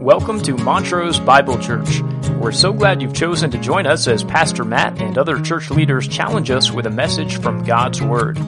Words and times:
Welcome 0.00 0.40
to 0.44 0.56
Montrose 0.56 1.20
Bible 1.20 1.58
Church. 1.58 2.00
We're 2.40 2.52
so 2.52 2.72
glad 2.72 3.02
you've 3.02 3.12
chosen 3.12 3.50
to 3.50 3.58
join 3.58 3.86
us 3.86 4.08
as 4.08 4.24
Pastor 4.24 4.64
Matt 4.64 4.98
and 4.98 5.18
other 5.18 5.38
church 5.42 5.70
leaders 5.70 6.08
challenge 6.08 6.50
us 6.50 6.72
with 6.72 6.86
a 6.86 6.90
message 6.90 7.36
from 7.36 7.64
God's 7.64 8.00
Word. 8.00 8.38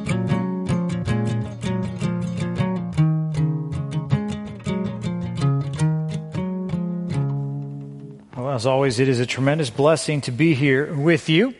Well, 8.35 8.53
as 8.53 8.65
always, 8.65 8.99
it 8.99 9.09
is 9.09 9.21
a 9.21 9.27
tremendous 9.27 9.69
blessing 9.69 10.23
to 10.23 10.33
be 10.33 10.55
here 10.55 10.95
with 10.95 11.29
you. 11.29 11.55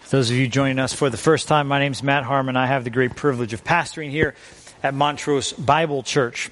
For 0.00 0.16
those 0.16 0.32
of 0.32 0.38
you 0.38 0.48
joining 0.48 0.80
us 0.80 0.92
for 0.92 1.08
the 1.08 1.16
first 1.16 1.46
time, 1.46 1.68
my 1.68 1.78
name 1.78 1.92
is 1.92 2.02
Matt 2.02 2.24
Harmon. 2.24 2.56
I 2.56 2.66
have 2.66 2.82
the 2.82 2.90
great 2.90 3.14
privilege 3.14 3.52
of 3.52 3.62
pastoring 3.62 4.10
here 4.10 4.34
at 4.82 4.92
Montrose 4.92 5.52
Bible 5.52 6.02
Church. 6.02 6.50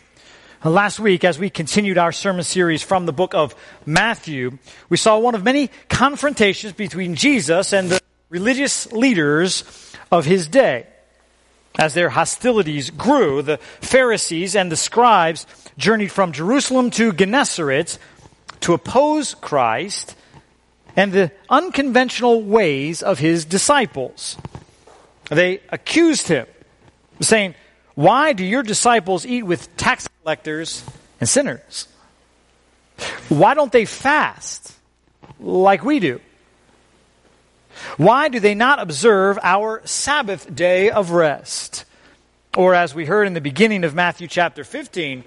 Last 0.64 0.98
week, 0.98 1.22
as 1.22 1.38
we 1.38 1.50
continued 1.50 1.98
our 1.98 2.10
sermon 2.10 2.42
series 2.42 2.82
from 2.82 3.06
the 3.06 3.12
book 3.12 3.32
of 3.32 3.54
Matthew, 3.86 4.58
we 4.88 4.96
saw 4.96 5.16
one 5.16 5.36
of 5.36 5.44
many 5.44 5.70
confrontations 5.88 6.72
between 6.72 7.14
Jesus 7.14 7.72
and 7.72 7.88
the 7.88 8.00
religious 8.28 8.90
leaders 8.90 9.62
of 10.10 10.24
his 10.24 10.48
day. 10.48 10.88
As 11.78 11.94
their 11.94 12.08
hostilities 12.08 12.90
grew, 12.90 13.40
the 13.40 13.58
Pharisees 13.58 14.56
and 14.56 14.72
the 14.72 14.76
scribes 14.76 15.46
journeyed 15.76 16.10
from 16.10 16.32
Jerusalem 16.32 16.90
to 16.90 17.12
Gennesaret 17.12 17.96
to 18.62 18.74
oppose 18.74 19.34
Christ 19.34 20.16
and 20.96 21.12
the 21.12 21.30
unconventional 21.48 22.42
ways 22.42 23.00
of 23.00 23.20
his 23.20 23.44
disciples. 23.44 24.36
They 25.30 25.60
accused 25.68 26.26
him, 26.26 26.48
saying, 27.20 27.54
Why 27.98 28.32
do 28.32 28.44
your 28.44 28.62
disciples 28.62 29.26
eat 29.26 29.42
with 29.42 29.76
tax 29.76 30.06
collectors 30.22 30.84
and 31.18 31.28
sinners? 31.28 31.88
Why 33.28 33.54
don't 33.54 33.72
they 33.72 33.86
fast 33.86 34.72
like 35.40 35.82
we 35.82 35.98
do? 35.98 36.20
Why 37.96 38.28
do 38.28 38.38
they 38.38 38.54
not 38.54 38.78
observe 38.78 39.36
our 39.42 39.82
Sabbath 39.84 40.54
day 40.54 40.90
of 40.90 41.10
rest? 41.10 41.86
Or, 42.56 42.72
as 42.72 42.94
we 42.94 43.04
heard 43.04 43.26
in 43.26 43.34
the 43.34 43.40
beginning 43.40 43.82
of 43.82 43.96
Matthew 43.96 44.28
chapter 44.28 44.62
15, 44.62 45.24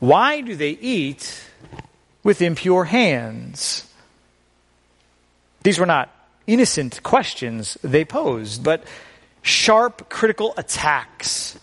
why 0.00 0.40
do 0.40 0.56
they 0.56 0.70
eat 0.70 1.44
with 2.24 2.42
impure 2.42 2.86
hands? 2.86 3.86
These 5.62 5.78
were 5.78 5.86
not 5.86 6.10
innocent 6.48 7.04
questions 7.04 7.78
they 7.84 8.04
posed, 8.04 8.64
but 8.64 8.82
sharp 9.42 10.08
critical 10.08 10.54
attacks 10.56 11.56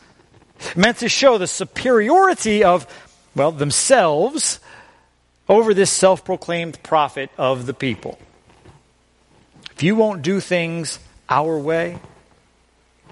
meant 0.76 0.98
to 0.98 1.10
show 1.10 1.38
the 1.38 1.48
superiority 1.48 2.64
of, 2.64 2.88
well, 3.36 3.52
themselves 3.52 4.60
over 5.48 5.74
this 5.74 5.92
self 5.92 6.24
proclaimed 6.24 6.82
prophet 6.84 7.30
of 7.38 7.66
the 7.66 7.74
people. 7.74 8.18
If 9.76 9.84
you 9.84 9.96
won't 9.96 10.22
do 10.22 10.40
things 10.40 11.00
our 11.30 11.58
way, 11.58 12.00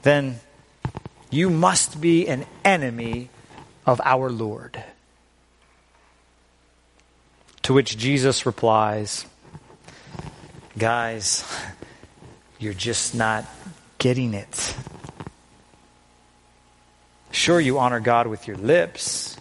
then 0.03 0.39
you 1.30 1.50
must 1.50 2.00
be 2.00 2.27
an 2.27 2.45
enemy 2.64 3.30
of 3.86 4.02
our 4.03 4.30
Lord. 4.30 4.83
To 7.64 7.73
which 7.73 7.97
Jesus 7.97 8.45
replies, 8.45 9.25
Guys, 10.77 11.44
you're 12.58 12.73
just 12.73 13.16
not 13.16 13.45
getting 13.97 14.33
it. 14.33 14.75
Sure, 17.32 17.60
you 17.60 17.80
honor 17.80 18.00
God 18.00 18.28
with 18.28 18.48
your 18.48 18.58
lips 18.58 19.38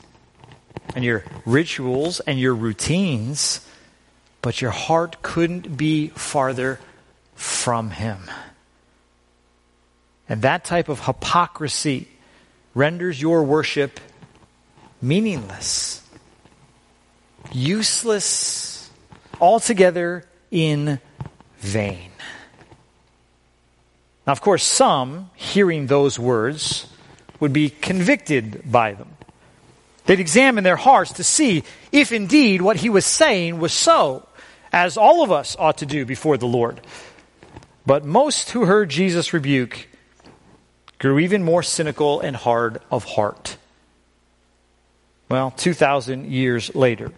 and 0.94 1.04
your 1.04 1.24
rituals 1.46 2.20
and 2.20 2.38
your 2.38 2.54
routines, 2.54 3.66
but 4.42 4.60
your 4.60 4.70
heart 4.70 5.22
couldn't 5.22 5.76
be 5.76 6.08
farther 6.08 6.80
from 7.34 7.90
Him. 7.90 8.18
And 10.28 10.42
that 10.42 10.64
type 10.64 10.88
of 10.88 11.06
hypocrisy 11.06 12.08
renders 12.74 13.20
your 13.20 13.42
worship 13.42 14.00
meaningless, 15.00 16.02
useless, 17.52 18.90
altogether 19.40 20.24
in 20.50 21.00
vain. 21.58 22.10
Now, 24.26 24.32
of 24.32 24.40
course, 24.40 24.64
some, 24.64 25.30
hearing 25.36 25.86
those 25.86 26.18
words, 26.18 26.86
would 27.40 27.52
be 27.52 27.70
convicted 27.70 28.70
by 28.70 28.92
them. 28.92 29.08
They'd 30.06 30.20
examine 30.20 30.64
their 30.64 30.76
hearts 30.76 31.12
to 31.14 31.24
see 31.24 31.64
if 31.92 32.12
indeed 32.12 32.62
what 32.62 32.76
he 32.76 32.88
was 32.88 33.04
saying 33.04 33.58
was 33.58 33.72
so, 33.72 34.26
as 34.72 34.96
all 34.96 35.22
of 35.22 35.30
us 35.30 35.56
ought 35.58 35.78
to 35.78 35.86
do 35.86 36.04
before 36.04 36.38
the 36.38 36.46
Lord. 36.46 36.80
But 37.84 38.04
most 38.04 38.50
who 38.50 38.64
heard 38.64 38.88
Jesus' 38.88 39.32
rebuke 39.32 39.88
grew 40.98 41.18
even 41.18 41.42
more 41.44 41.62
cynical 41.62 42.20
and 42.20 42.34
hard 42.34 42.80
of 42.90 43.04
heart. 43.04 43.56
Well, 45.28 45.50
2,000 45.52 46.26
years 46.26 46.74
later. 46.74 47.12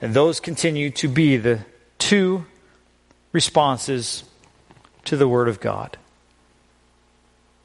And 0.00 0.14
those 0.14 0.40
continue 0.40 0.90
to 0.92 1.08
be 1.08 1.36
the 1.36 1.60
two 1.98 2.46
responses 3.32 4.24
to 5.04 5.16
the 5.16 5.28
Word 5.28 5.48
of 5.48 5.60
God 5.60 5.96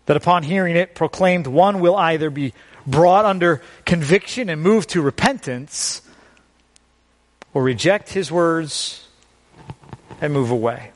that 0.07 0.17
upon 0.17 0.41
hearing 0.41 0.75
it 0.75 0.95
proclaimed, 0.95 1.45
one 1.45 1.79
will 1.79 1.95
either 1.95 2.29
be 2.29 2.53
brought 2.87 3.25
under 3.25 3.61
conviction 3.85 4.49
and 4.49 4.61
moved 4.61 4.89
to 4.89 5.01
repentance, 5.01 6.01
or 7.53 7.61
reject 7.61 8.09
his 8.09 8.31
words 8.31 9.05
and 10.21 10.33
move 10.33 10.49
away. 10.49 10.91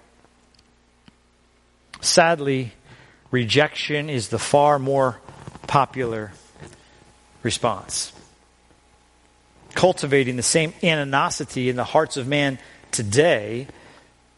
Sadly, 2.00 2.72
rejection 3.32 4.10
is 4.10 4.30
the 4.30 4.40
far 4.40 4.80
more 4.80 5.20
popular 5.68 6.32
response. 7.44 8.14
Cultivating 9.74 10.38
the 10.38 10.44
same 10.44 10.74
animosity 10.84 11.70
in 11.70 11.76
the 11.76 11.84
hearts 11.84 12.16
of 12.16 12.28
man 12.28 12.60
today 12.92 13.68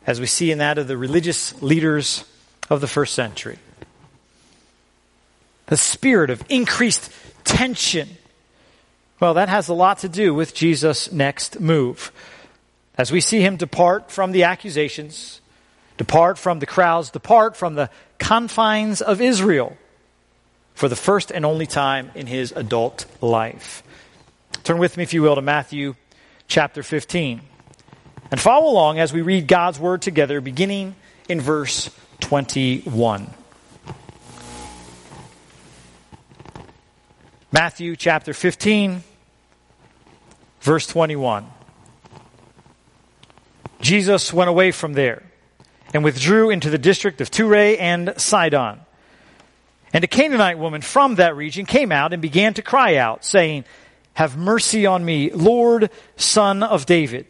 as 0.08 0.20
we 0.20 0.26
see 0.26 0.52
in 0.52 0.58
that 0.58 0.78
of 0.78 0.88
the 0.88 0.98
religious 0.98 1.62
leaders 1.62 2.26
of 2.70 2.82
the 2.82 2.88
first 2.88 3.14
century 3.14 3.60
the 5.68 5.78
spirit 5.78 6.30
of 6.30 6.44
increased 6.50 7.12
tension. 7.44 8.10
Well, 9.20 9.36
that 9.36 9.50
has 9.50 9.70
a 9.70 9.74
lot 9.74 10.00
to 10.00 10.10
do 10.10 10.34
with 10.34 10.54
Jesus' 10.54 11.12
next 11.12 11.60
move. 11.60 12.12
As 12.98 13.12
we 13.12 13.22
see 13.22 13.42
him 13.42 13.58
depart 13.58 14.12
from 14.12 14.32
the 14.32 14.44
accusations, 14.44 15.42
depart 15.98 16.38
from 16.38 16.60
the 16.60 16.66
crowds, 16.66 17.10
depart 17.10 17.56
from 17.56 17.76
the 17.76 17.90
confines 18.20 19.02
of 19.02 19.22
Israel 19.22 19.78
for 20.74 20.90
the 20.90 20.96
first 20.96 21.32
and 21.32 21.46
only 21.46 21.66
time 21.66 22.12
in 22.16 22.28
his 22.28 22.52
adult 22.52 23.06
life. 23.22 23.84
Turn 24.64 24.78
with 24.78 24.98
me, 24.98 25.04
if 25.04 25.14
you 25.14 25.22
will, 25.22 25.36
to 25.36 25.42
Matthew 25.42 25.96
chapter 26.48 26.84
15. 26.84 27.42
And 28.32 28.40
follow 28.40 28.72
along 28.72 29.00
as 29.00 29.14
we 29.14 29.22
read 29.22 29.48
God's 29.48 29.80
word 29.80 30.02
together, 30.02 30.42
beginning 30.42 30.96
in 31.30 31.42
verse 31.42 31.90
21. 32.22 33.30
Matthew 37.54 37.96
chapter 37.96 38.34
15, 38.34 39.04
verse 40.62 40.88
21. 40.88 41.46
Jesus 43.80 44.34
went 44.34 44.50
away 44.50 44.72
from 44.72 44.94
there 44.94 45.22
and 45.94 46.04
withdrew 46.04 46.50
into 46.50 46.72
the 46.72 46.80
district 46.80 47.22
of 47.22 47.30
Tyre 47.30 47.78
and 47.80 48.16
Sidon. 48.18 48.80
And 49.94 50.04
a 50.04 50.08
Canaanite 50.08 50.58
woman 50.58 50.82
from 50.82 51.14
that 51.16 51.36
region 51.36 51.68
came 51.68 51.92
out 51.92 52.12
and 52.12 52.24
began 52.24 52.56
to 52.56 52.64
cry 52.64 52.96
out, 52.96 53.24
saying, 53.24 53.66
Have 54.16 54.36
mercy 54.36 54.88
on 54.88 55.06
me, 55.06 55.30
Lord, 55.30 55.92
son 56.16 56.64
of 56.64 56.88
David. 56.88 57.28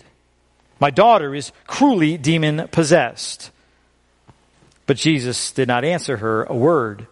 My 0.79 0.89
daughter 0.89 1.35
is 1.35 1.51
cruelly 1.67 2.17
demon 2.17 2.69
possessed. 2.69 3.51
But 4.85 4.95
Jesus 4.95 5.51
did 5.51 5.67
not 5.67 5.83
answer 5.83 6.15
her 6.15 6.45
a 6.45 6.55
word. 6.55 7.07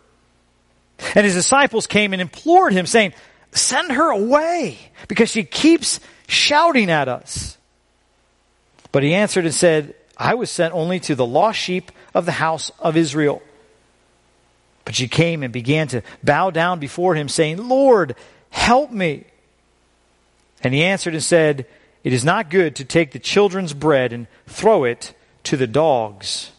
And 1.16 1.26
his 1.26 1.34
disciples 1.34 1.88
came 1.88 2.14
and 2.14 2.22
implored 2.22 2.74
him, 2.74 2.86
saying, 2.86 3.14
Send 3.52 3.92
her 3.92 4.12
away, 4.12 4.78
because 5.08 5.30
she 5.30 5.44
keeps 5.44 6.00
shouting 6.28 6.90
at 6.90 7.08
us. 7.08 7.58
But 8.92 9.04
he 9.04 9.14
answered 9.14 9.46
and 9.46 9.54
said, 9.54 9.96
I 10.18 10.36
was 10.36 10.52
sent 10.52 10.74
only 10.74 11.00
to 11.02 11.16
the 11.16 11.26
lost 11.26 11.60
sheep 11.60 11.92
of 12.14 12.26
the 12.26 12.32
house 12.32 12.72
of 12.80 12.96
Israel. 12.96 13.42
But 14.86 14.96
she 14.96 15.08
came 15.08 15.44
and 15.44 15.54
began 15.54 15.88
to 15.90 16.02
bow 16.24 16.52
down 16.52 16.80
before 16.80 17.16
him, 17.16 17.30
saying, 17.30 17.58
Lord, 17.58 18.16
help 18.50 18.92
me. 18.92 19.26
And 20.64 20.74
he 20.74 20.84
answered 20.84 21.14
and 21.14 21.24
said, 21.24 21.66
It 22.04 22.14
is 22.14 22.24
not 22.24 22.50
good 22.50 22.76
to 22.78 22.86
take 22.86 23.12
the 23.12 23.20
children's 23.20 23.74
bread 23.74 24.14
and 24.14 24.28
throw 24.48 24.84
it 24.84 25.14
to 25.44 25.58
the 25.58 25.68
dogs. 25.68 26.52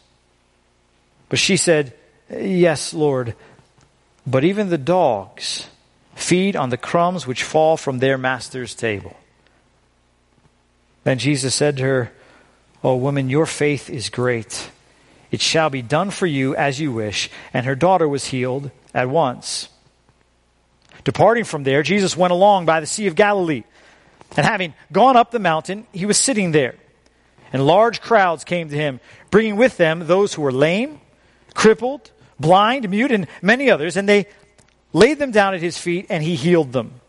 But 1.29 1.39
she 1.39 1.57
said, 1.57 1.93
Yes, 2.29 2.93
Lord. 2.93 3.35
But 4.25 4.43
even 4.43 4.69
the 4.69 4.77
dogs 4.77 5.67
feed 6.15 6.55
on 6.55 6.69
the 6.69 6.77
crumbs 6.77 7.27
which 7.27 7.43
fall 7.43 7.77
from 7.77 7.99
their 7.99 8.17
master's 8.17 8.75
table. 8.75 9.15
Then 11.03 11.17
Jesus 11.17 11.53
said 11.53 11.77
to 11.77 11.83
her, 11.83 12.11
O 12.83 12.95
woman, 12.95 13.29
your 13.29 13.45
faith 13.45 13.89
is 13.89 14.09
great. 14.09 14.69
It 15.31 15.41
shall 15.41 15.69
be 15.69 15.81
done 15.81 16.11
for 16.11 16.27
you 16.27 16.55
as 16.55 16.79
you 16.79 16.91
wish. 16.91 17.29
And 17.53 17.65
her 17.65 17.75
daughter 17.75 18.07
was 18.07 18.25
healed 18.25 18.71
at 18.93 19.09
once. 19.09 19.69
Departing 21.03 21.43
from 21.43 21.63
there, 21.63 21.83
Jesus 21.83 22.15
went 22.15 22.31
along 22.31 22.65
by 22.65 22.79
the 22.79 22.85
Sea 22.85 23.07
of 23.07 23.15
Galilee. 23.15 23.63
And 24.37 24.45
having 24.45 24.73
gone 24.91 25.17
up 25.17 25.31
the 25.31 25.39
mountain, 25.39 25.85
he 25.91 26.05
was 26.05 26.17
sitting 26.17 26.51
there. 26.51 26.75
And 27.51 27.67
large 27.67 28.01
crowds 28.01 28.43
came 28.43 28.69
to 28.69 28.75
him, 28.75 28.99
bringing 29.29 29.57
with 29.57 29.77
them 29.77 30.07
those 30.07 30.33
who 30.33 30.41
were 30.41 30.51
lame, 30.51 31.01
crippled, 31.53 32.11
blind, 32.43 32.87
mute, 32.87 33.11
and 33.11 33.25
many 33.41 33.71
others. 33.71 33.97
And 33.97 34.07
they 34.07 34.27
laid 34.91 35.17
them 35.17 35.31
down 35.31 35.55
at 35.55 35.61
his 35.61 35.79
feet, 35.79 36.05
and 36.09 36.21
he 36.21 36.35
healed 36.35 36.71
them. 36.73 36.99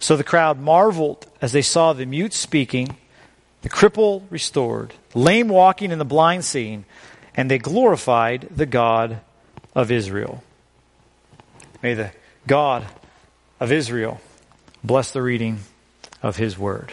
So 0.00 0.16
the 0.16 0.24
crowd 0.24 0.58
marveled 0.58 1.26
as 1.40 1.52
they 1.52 1.62
saw 1.62 1.92
the 1.92 2.06
mute 2.06 2.32
speaking, 2.32 2.96
the 3.62 3.68
cripple 3.68 4.24
restored, 4.30 4.92
the 5.10 5.20
lame 5.20 5.48
walking, 5.48 5.92
and 5.92 6.00
the 6.00 6.04
blind 6.04 6.44
seeing, 6.44 6.84
and 7.36 7.50
they 7.50 7.58
glorified 7.58 8.48
the 8.50 8.66
God 8.66 9.20
of 9.74 9.90
Israel. 9.90 10.42
May 11.82 11.94
the 11.94 12.12
God 12.46 12.86
of 13.60 13.70
Israel 13.70 14.20
bless 14.82 15.10
the 15.12 15.22
reading 15.22 15.60
of 16.22 16.36
his 16.36 16.58
word. 16.58 16.92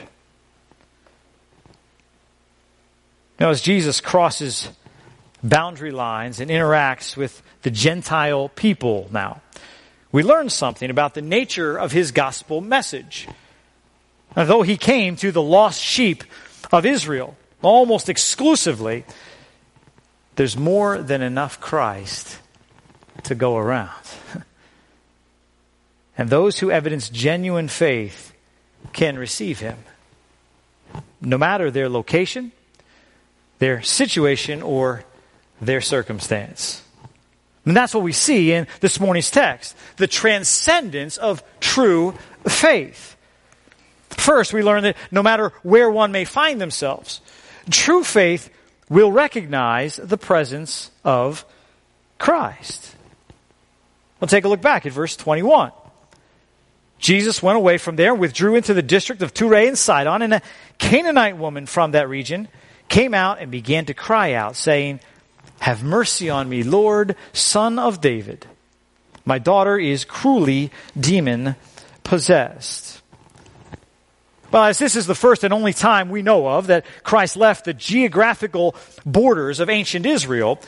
Now, 3.39 3.49
as 3.49 3.61
Jesus 3.61 3.99
crosses 3.99 4.69
boundary 5.43 5.91
lines 5.91 6.39
and 6.39 6.51
interacts 6.51 7.17
with 7.17 7.41
the 7.61 7.71
Gentile 7.71 8.49
people 8.49 9.09
now, 9.11 9.41
we 10.11 10.23
learn 10.23 10.49
something 10.49 10.89
about 10.89 11.13
the 11.13 11.21
nature 11.21 11.77
of 11.77 11.91
his 11.91 12.11
gospel 12.11 12.59
message. 12.61 13.27
Now, 14.35 14.45
though 14.45 14.61
he 14.61 14.77
came 14.77 15.15
to 15.17 15.31
the 15.31 15.41
lost 15.41 15.81
sheep 15.81 16.23
of 16.71 16.85
Israel 16.85 17.35
almost 17.61 18.09
exclusively, 18.09 19.05
there's 20.35 20.57
more 20.57 20.97
than 21.01 21.21
enough 21.21 21.59
Christ 21.59 22.39
to 23.23 23.35
go 23.35 23.57
around. 23.57 23.89
and 26.17 26.29
those 26.29 26.59
who 26.59 26.71
evidence 26.71 27.09
genuine 27.09 27.67
faith 27.67 28.33
can 28.93 29.17
receive 29.17 29.59
him, 29.59 29.77
no 31.21 31.37
matter 31.37 31.69
their 31.71 31.87
location, 31.87 32.51
their 33.59 33.81
situation, 33.81 34.61
or 34.61 35.03
their 35.61 35.81
circumstance. 35.81 36.81
And 37.65 37.77
that's 37.77 37.93
what 37.93 38.03
we 38.03 38.11
see 38.11 38.51
in 38.51 38.67
this 38.79 38.99
morning's 38.99 39.29
text 39.29 39.75
the 39.97 40.07
transcendence 40.07 41.17
of 41.17 41.43
true 41.59 42.15
faith. 42.47 43.15
First, 44.09 44.53
we 44.53 44.63
learn 44.63 44.83
that 44.83 44.97
no 45.11 45.23
matter 45.23 45.53
where 45.63 45.89
one 45.89 46.11
may 46.11 46.25
find 46.25 46.59
themselves, 46.59 47.21
true 47.69 48.03
faith 48.03 48.49
will 48.89 49.11
recognize 49.11 49.95
the 49.95 50.17
presence 50.17 50.91
of 51.03 51.45
Christ. 52.17 52.95
We'll 54.19 54.27
take 54.27 54.45
a 54.45 54.49
look 54.49 54.61
back 54.61 54.85
at 54.85 54.91
verse 54.91 55.15
21. 55.15 55.71
Jesus 56.99 57.41
went 57.41 57.57
away 57.57 57.79
from 57.79 57.95
there, 57.95 58.13
withdrew 58.13 58.55
into 58.55 58.73
the 58.73 58.83
district 58.83 59.23
of 59.23 59.33
Tyre 59.33 59.67
and 59.67 59.77
Sidon, 59.77 60.21
and 60.21 60.35
a 60.35 60.41
Canaanite 60.77 61.37
woman 61.37 61.65
from 61.65 61.91
that 61.91 62.09
region 62.09 62.47
came 62.89 63.13
out 63.13 63.39
and 63.39 63.49
began 63.49 63.85
to 63.85 63.93
cry 63.93 64.33
out, 64.33 64.55
saying, 64.55 64.99
have 65.61 65.83
mercy 65.83 66.29
on 66.29 66.49
me, 66.49 66.63
Lord, 66.63 67.15
son 67.33 67.77
of 67.77 68.01
David. 68.01 68.47
My 69.25 69.37
daughter 69.37 69.77
is 69.77 70.05
cruelly 70.05 70.71
demon 70.99 71.55
possessed. 72.03 73.01
Well, 74.51 74.63
as 74.63 74.79
this 74.79 74.95
is 74.95 75.05
the 75.05 75.15
first 75.15 75.43
and 75.43 75.53
only 75.53 75.71
time 75.71 76.09
we 76.09 76.23
know 76.23 76.47
of 76.47 76.67
that 76.67 76.85
Christ 77.03 77.37
left 77.37 77.65
the 77.65 77.73
geographical 77.73 78.75
borders 79.05 79.59
of 79.59 79.69
ancient 79.69 80.05
Israel, 80.05 80.59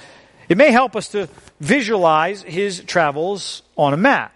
it 0.48 0.58
may 0.58 0.72
help 0.72 0.96
us 0.96 1.08
to 1.10 1.28
visualize 1.60 2.44
his 2.44 2.82
travels 2.82 3.64
on 3.76 3.94
a 3.94 3.98
map. 3.98 4.32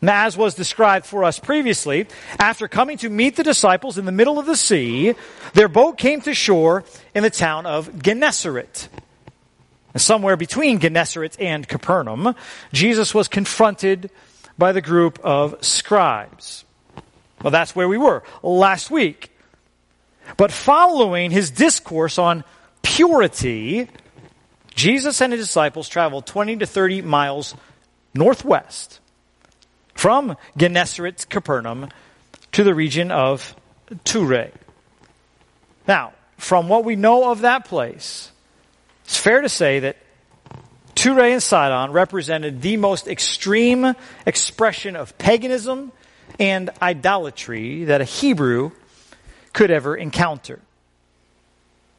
Now, 0.00 0.24
as 0.24 0.38
was 0.38 0.54
described 0.54 1.04
for 1.04 1.22
us 1.22 1.38
previously, 1.38 2.06
after 2.38 2.66
coming 2.66 2.96
to 2.98 3.10
meet 3.10 3.36
the 3.36 3.44
disciples 3.44 3.98
in 3.98 4.06
the 4.06 4.12
middle 4.12 4.38
of 4.38 4.46
the 4.46 4.56
sea, 4.56 5.14
their 5.52 5.68
boat 5.68 5.98
came 5.98 6.22
to 6.22 6.32
shore 6.32 6.84
in 7.14 7.22
the 7.22 7.30
town 7.30 7.66
of 7.66 8.02
Gennesaret. 8.02 8.88
Somewhere 9.96 10.36
between 10.36 10.80
Gennesaret 10.80 11.36
and 11.38 11.66
Capernaum, 11.66 12.34
Jesus 12.72 13.14
was 13.14 13.28
confronted 13.28 14.10
by 14.58 14.72
the 14.72 14.80
group 14.80 15.18
of 15.22 15.64
scribes. 15.64 16.64
Well, 17.42 17.50
that's 17.50 17.76
where 17.76 17.88
we 17.88 17.98
were 17.98 18.22
last 18.42 18.90
week. 18.90 19.30
But 20.36 20.50
following 20.50 21.30
his 21.30 21.50
discourse 21.50 22.18
on 22.18 22.44
purity, 22.82 23.88
Jesus 24.74 25.20
and 25.20 25.32
his 25.32 25.46
disciples 25.46 25.88
traveled 25.88 26.26
20 26.26 26.56
to 26.56 26.66
30 26.66 27.02
miles 27.02 27.54
northwest 28.14 29.00
from 29.94 30.36
Gennesaret, 30.56 31.28
Capernaum, 31.28 31.88
to 32.52 32.64
the 32.64 32.74
region 32.74 33.10
of 33.10 33.54
Tyre. 34.04 34.50
Now, 35.86 36.12
from 36.36 36.68
what 36.68 36.84
we 36.84 36.96
know 36.96 37.30
of 37.30 37.42
that 37.42 37.64
place, 37.64 38.32
it's 39.04 39.18
fair 39.18 39.40
to 39.40 39.48
say 39.48 39.80
that 39.80 39.96
Tyre 40.94 41.24
and 41.24 41.42
Sidon 41.42 41.92
represented 41.92 42.62
the 42.62 42.76
most 42.76 43.08
extreme 43.08 43.94
expression 44.26 44.96
of 44.96 45.16
paganism 45.18 45.92
and 46.38 46.70
idolatry 46.80 47.84
that 47.84 48.00
a 48.00 48.04
Hebrew 48.04 48.70
could 49.52 49.70
ever 49.70 49.96
encounter. 49.96 50.60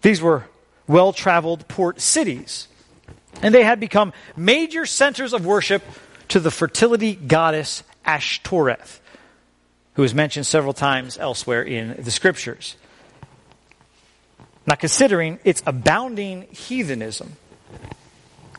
These 0.01 0.21
were 0.21 0.45
well 0.87 1.13
traveled 1.13 1.67
port 1.67 2.01
cities, 2.01 2.67
and 3.41 3.53
they 3.53 3.63
had 3.63 3.79
become 3.79 4.13
major 4.35 4.85
centers 4.85 5.33
of 5.33 5.45
worship 5.45 5.83
to 6.29 6.39
the 6.39 6.51
fertility 6.51 7.15
goddess 7.15 7.83
Ashtoreth, 8.05 9.01
who 9.93 10.03
is 10.03 10.13
mentioned 10.13 10.45
several 10.45 10.73
times 10.73 11.17
elsewhere 11.17 11.63
in 11.63 11.95
the 12.01 12.11
scriptures. 12.11 12.75
Now, 14.67 14.75
considering 14.75 15.39
its 15.43 15.61
abounding 15.65 16.47
heathenism, 16.51 17.33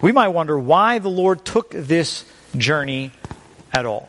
we 0.00 0.12
might 0.12 0.28
wonder 0.28 0.58
why 0.58 0.98
the 0.98 1.08
Lord 1.08 1.44
took 1.44 1.70
this 1.70 2.24
journey 2.56 3.10
at 3.72 3.86
all. 3.86 4.08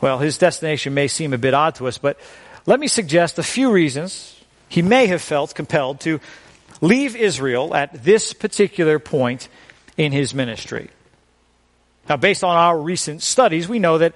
Well, 0.00 0.18
his 0.18 0.38
destination 0.38 0.94
may 0.94 1.08
seem 1.08 1.32
a 1.32 1.38
bit 1.38 1.54
odd 1.54 1.76
to 1.76 1.86
us, 1.86 1.98
but 1.98 2.18
let 2.66 2.80
me 2.80 2.88
suggest 2.88 3.38
a 3.38 3.42
few 3.42 3.70
reasons 3.70 4.40
he 4.68 4.82
may 4.82 5.06
have 5.06 5.22
felt 5.22 5.54
compelled 5.54 6.00
to 6.00 6.20
leave 6.80 7.14
Israel 7.14 7.74
at 7.74 8.02
this 8.02 8.32
particular 8.32 8.98
point 8.98 9.48
in 9.96 10.12
his 10.12 10.34
ministry. 10.34 10.88
Now, 12.08 12.16
based 12.16 12.42
on 12.42 12.56
our 12.56 12.80
recent 12.80 13.22
studies, 13.22 13.68
we 13.68 13.78
know 13.78 13.98
that 13.98 14.14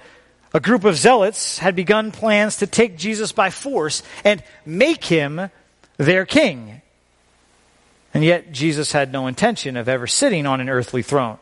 a 0.55 0.61
group 0.61 0.85
of 0.85 0.97
zealots 0.97 1.59
had 1.59 1.77
begun 1.77 2.11
plans 2.11 2.57
to 2.59 2.67
take 2.67 2.97
Jesus 2.97 3.33
by 3.33 3.51
force 3.51 4.03
and 4.25 4.43
make 4.65 5.05
him 5.05 5.51
their 5.97 6.27
king. 6.27 6.83
And 8.13 8.25
yet, 8.25 8.53
Jesus 8.53 8.93
had 8.93 9.13
no 9.13 9.27
intention 9.27 9.77
of 9.77 9.89
ever 9.89 10.07
sitting 10.07 10.47
on 10.47 10.61
an 10.61 10.69
earthly 10.69 11.03
throne. 11.03 11.39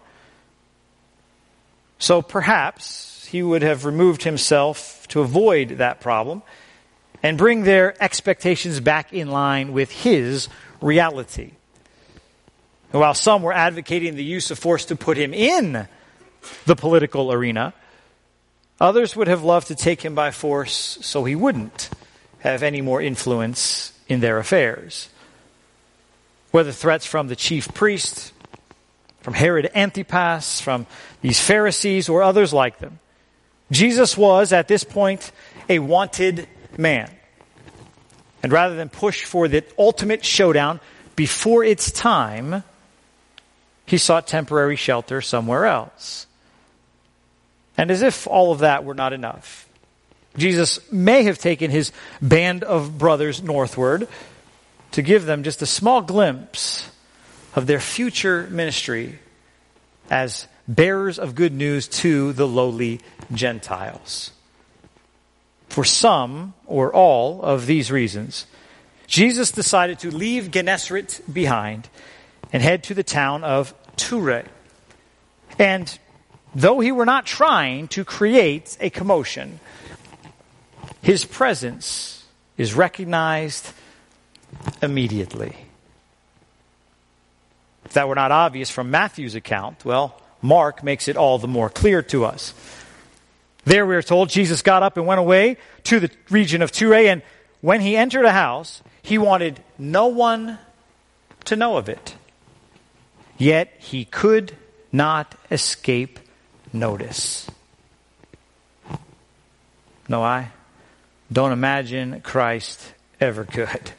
So 1.99 2.23
perhaps 2.23 3.26
he 3.26 3.42
would 3.42 3.62
have 3.62 3.85
removed 3.85 4.25
himself 4.25 5.06
to 5.09 5.21
avoid 5.21 5.78
that 5.78 6.00
problem 6.00 6.42
and 7.23 7.38
bring 7.38 7.62
their 7.62 7.94
expectations 8.02 8.80
back 8.80 9.12
in 9.12 9.30
line 9.30 9.73
with 9.73 9.90
his 9.90 10.49
reality. 10.80 11.52
while 12.90 13.14
some 13.14 13.42
were 13.42 13.52
advocating 13.52 14.16
the 14.16 14.25
use 14.25 14.50
of 14.50 14.59
force 14.59 14.85
to 14.87 14.97
put 14.97 15.16
him 15.16 15.32
in 15.32 15.88
the 16.66 16.76
political 16.76 17.32
arena, 17.32 17.73
others 18.80 19.14
would 19.16 19.28
have 19.28 19.44
loved 19.44 19.68
to 19.68 19.75
take 19.75 20.02
him 20.02 20.14
by 20.14 20.30
force 20.30 20.99
so 21.00 21.25
he 21.25 21.35
wouldn't 21.35 21.88
have 22.40 22.62
any 22.62 22.80
more 22.80 23.00
influence 23.00 23.91
in 24.12 24.21
their 24.21 24.38
affairs. 24.38 25.09
Whether 26.50 26.73
threats 26.73 27.07
from 27.07 27.28
the 27.28 27.37
chief 27.37 27.73
priest, 27.73 28.33
from 29.23 29.35
Herod 29.35 29.71
Antipas, 29.75 30.61
from 30.61 30.87
these 31.23 31.40
Pharisees, 31.40 32.09
or 32.09 32.23
others 32.23 32.52
like 32.52 32.78
them, 32.78 32.99
Jesus 33.71 34.16
was, 34.16 34.52
at 34.52 34.69
this 34.69 34.85
point, 34.85 35.33
a 35.69 35.78
wanted 35.78 36.47
man. 36.76 37.11
And 38.42 38.52
rather 38.52 38.75
than 38.75 38.88
push 38.88 39.25
for 39.25 39.49
the 39.49 39.64
ultimate 39.78 40.25
showdown 40.25 40.81
before 41.16 41.64
its 41.64 41.90
time, 41.90 42.64
he 43.87 43.99
sought 43.99 44.26
temporary 44.26 44.76
shelter 44.76 45.21
somewhere 45.21 45.66
else. 45.66 46.26
And 47.78 47.90
as 47.90 48.02
if 48.02 48.26
all 48.26 48.52
of 48.52 48.59
that 48.61 48.85
were 48.85 48.95
not 48.95 49.12
enough, 49.12 49.66
Jesus 50.36 50.80
may 50.90 51.24
have 51.24 51.38
taken 51.38 51.70
his 51.70 51.92
band 52.20 52.64
of 52.64 52.98
brothers 52.98 53.42
northward 53.42 54.08
to 54.92 55.02
give 55.02 55.24
them 55.24 55.42
just 55.42 55.62
a 55.62 55.66
small 55.66 56.02
glimpse 56.02 56.90
of 57.54 57.66
their 57.66 57.80
future 57.80 58.48
ministry 58.50 59.18
as 60.10 60.46
bearers 60.66 61.18
of 61.18 61.34
good 61.34 61.52
news 61.52 61.88
to 61.88 62.32
the 62.32 62.46
lowly 62.46 63.00
Gentiles. 63.32 64.30
For 65.68 65.84
some 65.84 66.54
or 66.66 66.94
all 66.94 67.42
of 67.42 67.66
these 67.66 67.90
reasons, 67.90 68.46
Jesus 69.06 69.50
decided 69.50 69.98
to 70.00 70.10
leave 70.10 70.50
Gennesaret 70.50 71.20
behind 71.30 71.88
and 72.52 72.62
head 72.62 72.84
to 72.84 72.94
the 72.94 73.02
town 73.02 73.44
of 73.44 73.74
Tyre. 73.96 74.44
And 75.58 75.98
though 76.54 76.80
he 76.80 76.92
were 76.92 77.06
not 77.06 77.26
trying 77.26 77.88
to 77.88 78.04
create 78.04 78.76
a 78.80 78.90
commotion, 78.90 79.60
his 81.02 81.25
presence 81.25 82.25
is 82.56 82.75
recognized 82.75 83.73
immediately. 84.80 85.56
If 87.85 87.94
that 87.94 88.09
were 88.09 88.14
not 88.14 88.30
obvious 88.30 88.71
from 88.71 88.90
Matthew's 88.90 89.35
account, 89.35 89.85
well, 89.85 90.21
Mark 90.40 90.82
makes 90.82 91.09
it 91.09 91.16
all 91.16 91.38
the 91.38 91.49
more 91.49 91.68
clear 91.68 92.02
to 92.02 92.25
us. 92.25 92.54
There 93.64 93.85
we 93.85 93.97
are 93.97 94.02
told 94.02 94.28
Jesus 94.28 94.62
got 94.62 94.82
up 94.82 94.97
and 94.97 95.06
went 95.06 95.21
away 95.21 95.56
to 95.85 96.00
the 96.00 96.11
region 96.30 96.62
of 96.62 96.73
Tyre, 96.73 96.94
and 96.94 97.23
when 97.61 97.80
he 97.80 97.97
entered 97.97 98.25
a 98.25 98.32
house, 98.32 98.82
he 99.02 99.18
wanted 99.18 99.61
no 99.78 100.06
one 100.09 100.59
to 101.44 101.56
know 101.56 101.76
of 101.76 101.88
it. 101.88 102.14
Yet 103.38 103.73
he 103.78 104.04
could 104.04 104.56
not 104.92 105.35
escape 105.50 106.21
notice. 106.73 107.49
No, 110.09 110.23
I 110.23 110.50
don't 111.32 111.52
imagine 111.52 112.20
Christ 112.20 112.94
ever 113.20 113.44
could. 113.44 113.92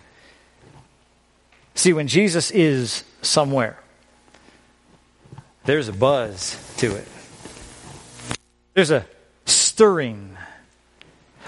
See, 1.76 1.94
when 1.94 2.08
Jesus 2.08 2.52
is 2.52 3.04
somewhere, 3.22 3.80
there's 5.66 5.88
a 5.88 5.94
buzz 5.94 6.58
to 6.78 6.96
it. 6.96 7.08
There's 8.74 8.92
a 8.92 9.06
stirring, 9.46 10.38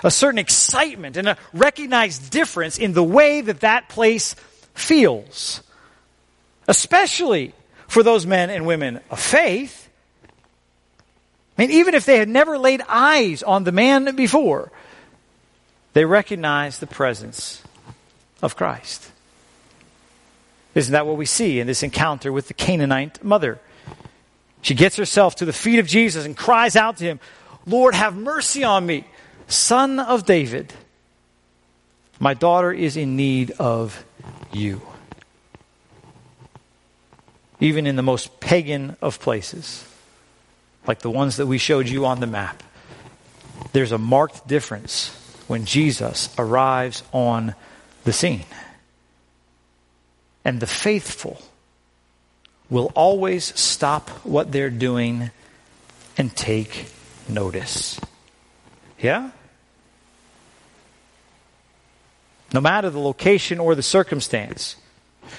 a 0.04 0.12
certain 0.12 0.40
excitement, 0.40 1.18
and 1.18 1.28
a 1.28 1.38
recognized 1.54 2.32
difference 2.32 2.78
in 2.78 2.94
the 2.94 3.04
way 3.04 3.42
that 3.42 3.62
that 3.62 3.90
place 3.90 4.36
feels. 4.74 5.62
Especially 6.68 7.54
for 7.88 8.02
those 8.02 8.26
men 8.26 8.50
and 8.50 8.66
women 8.66 9.00
of 9.12 9.20
faith. 9.20 9.90
I 11.58 11.62
mean, 11.62 11.72
even 11.72 11.94
if 11.94 12.06
they 12.06 12.18
had 12.18 12.28
never 12.28 12.58
laid 12.58 12.82
eyes 12.88 13.44
on 13.44 13.64
the 13.64 13.72
man 13.72 14.16
before, 14.16 14.72
they 15.96 16.04
recognize 16.04 16.80
the 16.80 16.88
presence 16.88 17.64
of 18.42 18.58
Christ. 18.58 19.10
Isn't 20.76 20.92
that 20.92 21.08
what 21.08 21.16
we 21.16 21.26
see 21.26 21.62
in 21.62 21.68
this 21.68 21.84
encounter 21.84 22.34
with 22.34 22.50
the 22.50 22.54
Canaanite 22.54 23.24
mother? 23.24 23.60
She 24.62 24.74
gets 24.76 24.98
herself 24.98 25.38
to 25.38 25.46
the 25.46 25.54
feet 25.54 25.80
of 25.80 25.88
Jesus 25.88 26.26
and 26.26 26.36
cries 26.36 26.76
out 26.76 26.98
to 26.98 27.06
him, 27.06 27.22
Lord, 27.66 27.96
have 27.96 28.14
mercy 28.14 28.66
on 28.66 28.86
me, 28.86 29.08
son 29.48 30.02
of 30.02 30.26
David. 30.26 30.74
My 32.20 32.34
daughter 32.34 32.74
is 32.74 32.98
in 32.98 33.16
need 33.16 33.52
of 33.52 34.04
you. 34.52 34.82
Even 37.62 37.88
in 37.88 37.96
the 37.96 38.04
most 38.04 38.42
pagan 38.42 38.98
of 39.02 39.22
places, 39.22 39.86
like 40.86 41.00
the 41.00 41.10
ones 41.10 41.38
that 41.38 41.48
we 41.48 41.58
showed 41.58 41.88
you 41.88 42.06
on 42.06 42.20
the 42.20 42.28
map, 42.28 42.62
there's 43.72 43.94
a 43.94 43.98
marked 43.98 44.46
difference 44.46 45.22
when 45.48 45.66
Jesus 45.66 46.34
arrives 46.38 47.04
on 47.12 47.56
the 48.04 48.14
scene. 48.14 48.46
And 50.44 50.60
the 50.60 50.68
faithful 50.68 51.42
will 52.70 52.92
always 52.96 53.58
stop 53.60 54.10
what 54.26 54.52
they're 54.52 54.70
doing 54.70 55.32
and 56.18 56.36
take 56.36 56.88
notice. 57.28 58.00
Yeah? 59.00 59.32
No 62.54 62.62
matter 62.62 62.90
the 62.90 63.00
location 63.00 63.60
or 63.60 63.76
the 63.76 63.84
circumstance, 63.84 64.78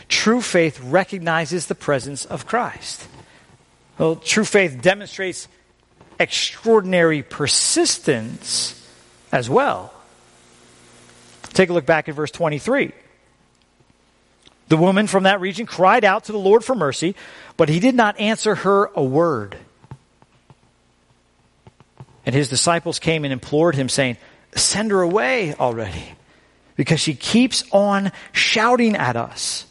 true 0.09 0.41
faith 0.41 0.81
recognizes 0.81 1.67
the 1.67 1.75
presence 1.75 2.25
of 2.25 2.47
Christ. 2.47 3.07
Well, 3.99 4.17
true 4.17 4.45
faith 4.45 4.83
demonstrates 4.83 5.49
extraordinary 6.19 7.23
persistence 7.23 8.87
as 9.33 9.49
well. 9.49 9.93
Take 11.53 11.71
a 11.71 11.73
look 11.73 11.87
back 11.87 12.09
at 12.09 12.15
verse 12.15 12.31
23. 12.31 12.93
The 14.69 14.77
woman 14.77 15.07
from 15.07 15.25
that 15.25 15.41
region 15.41 15.67
cried 15.67 16.05
out 16.05 16.25
to 16.25 16.33
the 16.33 16.39
Lord 16.39 16.65
for 16.65 16.75
mercy, 16.75 17.15
but 17.57 17.69
he 17.69 17.81
did 17.81 17.95
not 17.95 18.19
answer 18.19 18.57
her 18.57 18.91
a 18.97 19.03
word. 19.03 19.57
And 22.25 22.35
his 22.35 22.49
disciples 22.49 22.99
came 22.99 23.25
and 23.25 23.33
implored 23.33 23.77
him, 23.77 23.89
saying, 23.89 24.17
Send 24.57 24.91
her 24.91 25.03
away 25.03 25.55
already, 25.55 26.05
because 26.75 26.99
she 26.99 27.15
keeps 27.15 27.63
on 27.71 28.11
shouting 28.33 28.97
at 28.97 29.17
us. 29.17 29.67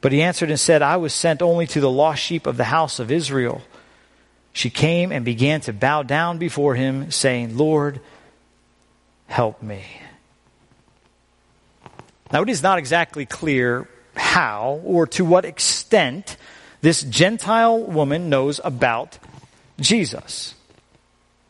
But 0.00 0.12
he 0.12 0.22
answered 0.22 0.50
and 0.50 0.58
said, 0.58 0.82
I 0.82 0.96
was 0.96 1.12
sent 1.12 1.42
only 1.42 1.66
to 1.68 1.80
the 1.80 1.90
lost 1.90 2.22
sheep 2.22 2.46
of 2.46 2.56
the 2.56 2.64
house 2.64 2.98
of 2.98 3.10
Israel. 3.12 3.62
She 4.52 4.70
came 4.70 5.12
and 5.12 5.24
began 5.24 5.60
to 5.62 5.72
bow 5.72 6.02
down 6.02 6.38
before 6.38 6.74
him, 6.74 7.10
saying, 7.10 7.56
Lord, 7.56 8.00
help 9.26 9.62
me. 9.62 9.84
Now, 12.32 12.42
it 12.42 12.48
is 12.48 12.62
not 12.62 12.78
exactly 12.78 13.26
clear 13.26 13.88
how 14.16 14.80
or 14.84 15.06
to 15.08 15.24
what 15.24 15.44
extent 15.44 16.36
this 16.80 17.02
Gentile 17.02 17.78
woman 17.78 18.28
knows 18.28 18.60
about 18.62 19.18
Jesus. 19.78 20.54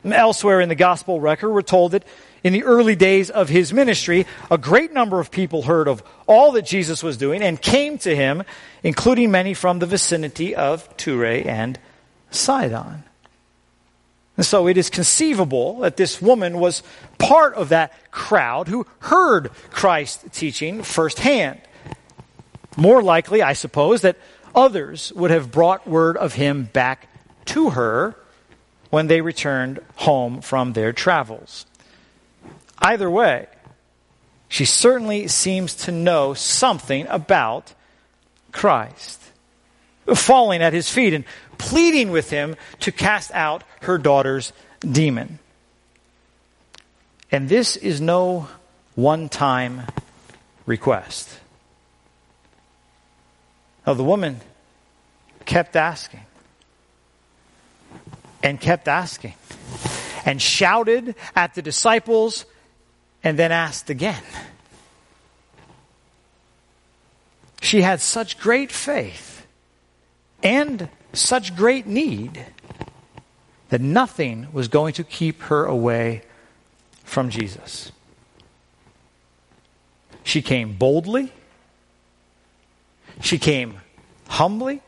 Elsewhere 0.05 0.61
in 0.61 0.69
the 0.69 0.75
gospel 0.75 1.21
record, 1.21 1.52
we're 1.52 1.62
told 1.62 1.93
that 1.93 2.05
in 2.43 2.52
the 2.52 2.64
early 2.64 2.97
days 2.97 3.31
of 3.31 3.49
his 3.49 3.73
ministry, 3.73 4.26
a 4.50 4.59
great 4.59 4.93
number 4.93 5.21
of 5.21 5.31
people 5.31 5.62
heard 5.62 5.87
of 5.87 6.02
all 6.26 6.52
that 6.52 6.67
Jesus 6.67 7.02
was 7.02 7.17
doing 7.17 7.43
and 7.43 7.61
came 7.61 7.99
to 7.99 8.14
him, 8.14 8.43
including 8.83 9.31
many 9.31 9.55
from 9.55 9.79
the 9.79 9.87
vicinity 9.87 10.55
of 10.55 10.97
Tyre 10.97 11.43
and 11.47 11.79
Sidon. 12.33 13.05
And 14.37 14.47
so 14.47 14.67
it 14.67 14.77
is 14.77 14.89
conceivable 14.89 15.81
that 15.81 15.97
this 15.97 16.23
woman 16.23 16.59
was 16.59 16.83
part 17.19 17.55
of 17.55 17.69
that 17.69 17.93
crowd 18.11 18.69
who 18.69 18.87
heard 19.01 19.51
Christ 19.71 20.25
teaching 20.33 20.83
firsthand. 20.83 21.61
More 22.77 23.03
likely, 23.03 23.43
I 23.43 23.53
suppose, 23.53 24.01
that 24.03 24.17
others 24.55 25.12
would 25.15 25.31
have 25.31 25.53
brought 25.53 25.87
word 25.87 26.17
of 26.17 26.35
him 26.35 26.65
back 26.65 27.09
to 27.47 27.71
her 27.71 28.17
when 28.91 29.07
they 29.07 29.21
returned 29.21 29.81
home 29.97 30.41
from 30.41 30.73
their 30.73 30.93
travels. 30.93 31.67
Either 32.79 33.11
way, 33.11 33.47
she 34.49 34.65
certainly 34.65 35.29
seems 35.29 35.75
to 35.75 35.93
know 35.93 36.35
something 36.35 37.07
about 37.09 37.73
Christ. 38.53 39.23
Falling 40.15 40.62
at 40.62 40.73
his 40.73 40.91
feet 40.91 41.15
and 41.15 41.25
pleading 41.59 42.11
with 42.11 42.30
him 42.30 42.56
to 42.80 42.92
cast 42.92 43.30
out 43.32 43.64
her 43.82 43.99
daughter's 43.99 44.52
demon. 44.80 45.38
And 47.30 47.49
this 47.49 47.76
is 47.76 48.00
no 48.00 48.49
one 48.94 49.28
time 49.28 49.82
request. 50.66 51.28
Now, 53.87 53.94
the 53.94 54.04
woman 54.04 54.40
kept 55.44 55.75
asking 55.76 56.21
and 58.42 58.61
kept 58.61 58.87
asking 58.87 59.35
and 60.25 60.40
shouted 60.40 61.14
at 61.35 61.54
the 61.54 61.62
disciples 61.62 62.44
and 63.25 63.38
then 63.38 63.52
asked 63.52 63.90
again. 63.90 64.23
She 67.61 67.80
had 67.80 68.00
such 68.00 68.38
great 68.38 68.73
faith 68.73 69.47
and 70.42 70.88
such 71.12 71.54
great 71.54 71.87
need 71.87 72.47
that 73.69 73.81
nothing 73.81 74.49
was 74.52 74.69
going 74.69 74.95
to 74.95 75.04
keep 75.04 75.42
her 75.42 75.64
away 75.64 76.23
from 77.04 77.31
Jesus. 77.31 77.92
She 80.25 80.42
came 80.42 80.75
boldly. 80.75 81.33
She 83.21 83.38
came 83.38 83.81
humbly. 84.28 84.83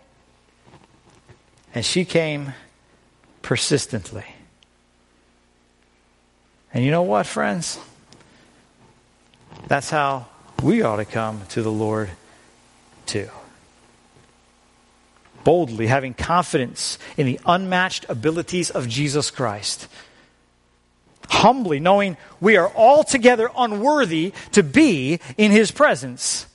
And 1.75 1.85
she 1.85 2.05
came 2.05 2.53
persistently. 3.43 4.27
And 6.73 6.85
you 6.85 6.91
know 6.91 7.03
what, 7.03 7.27
friends? 7.27 7.79
That's 9.67 9.91
how 9.91 10.27
we 10.63 10.83
ought 10.83 10.97
to 10.97 11.05
come 11.05 11.43
to 11.51 11.63
the 11.63 11.73
Lord, 11.73 12.11
too 13.07 13.31
boldly, 15.45 15.87
having 15.87 16.15
confidence 16.15 16.99
in 17.17 17.27
the 17.27 17.39
unmatched 17.47 18.07
abilities 18.09 18.71
of 18.71 18.89
Jesus 18.89 19.31
Christ. 19.31 19.87
Humbly, 21.29 21.81
knowing 21.81 22.17
we 22.41 22.57
are 22.57 22.71
altogether 22.75 23.51
unworthy 23.57 24.33
to 24.53 24.63
be 24.63 25.21
in 25.37 25.53
His 25.53 25.71
presence. 25.71 26.47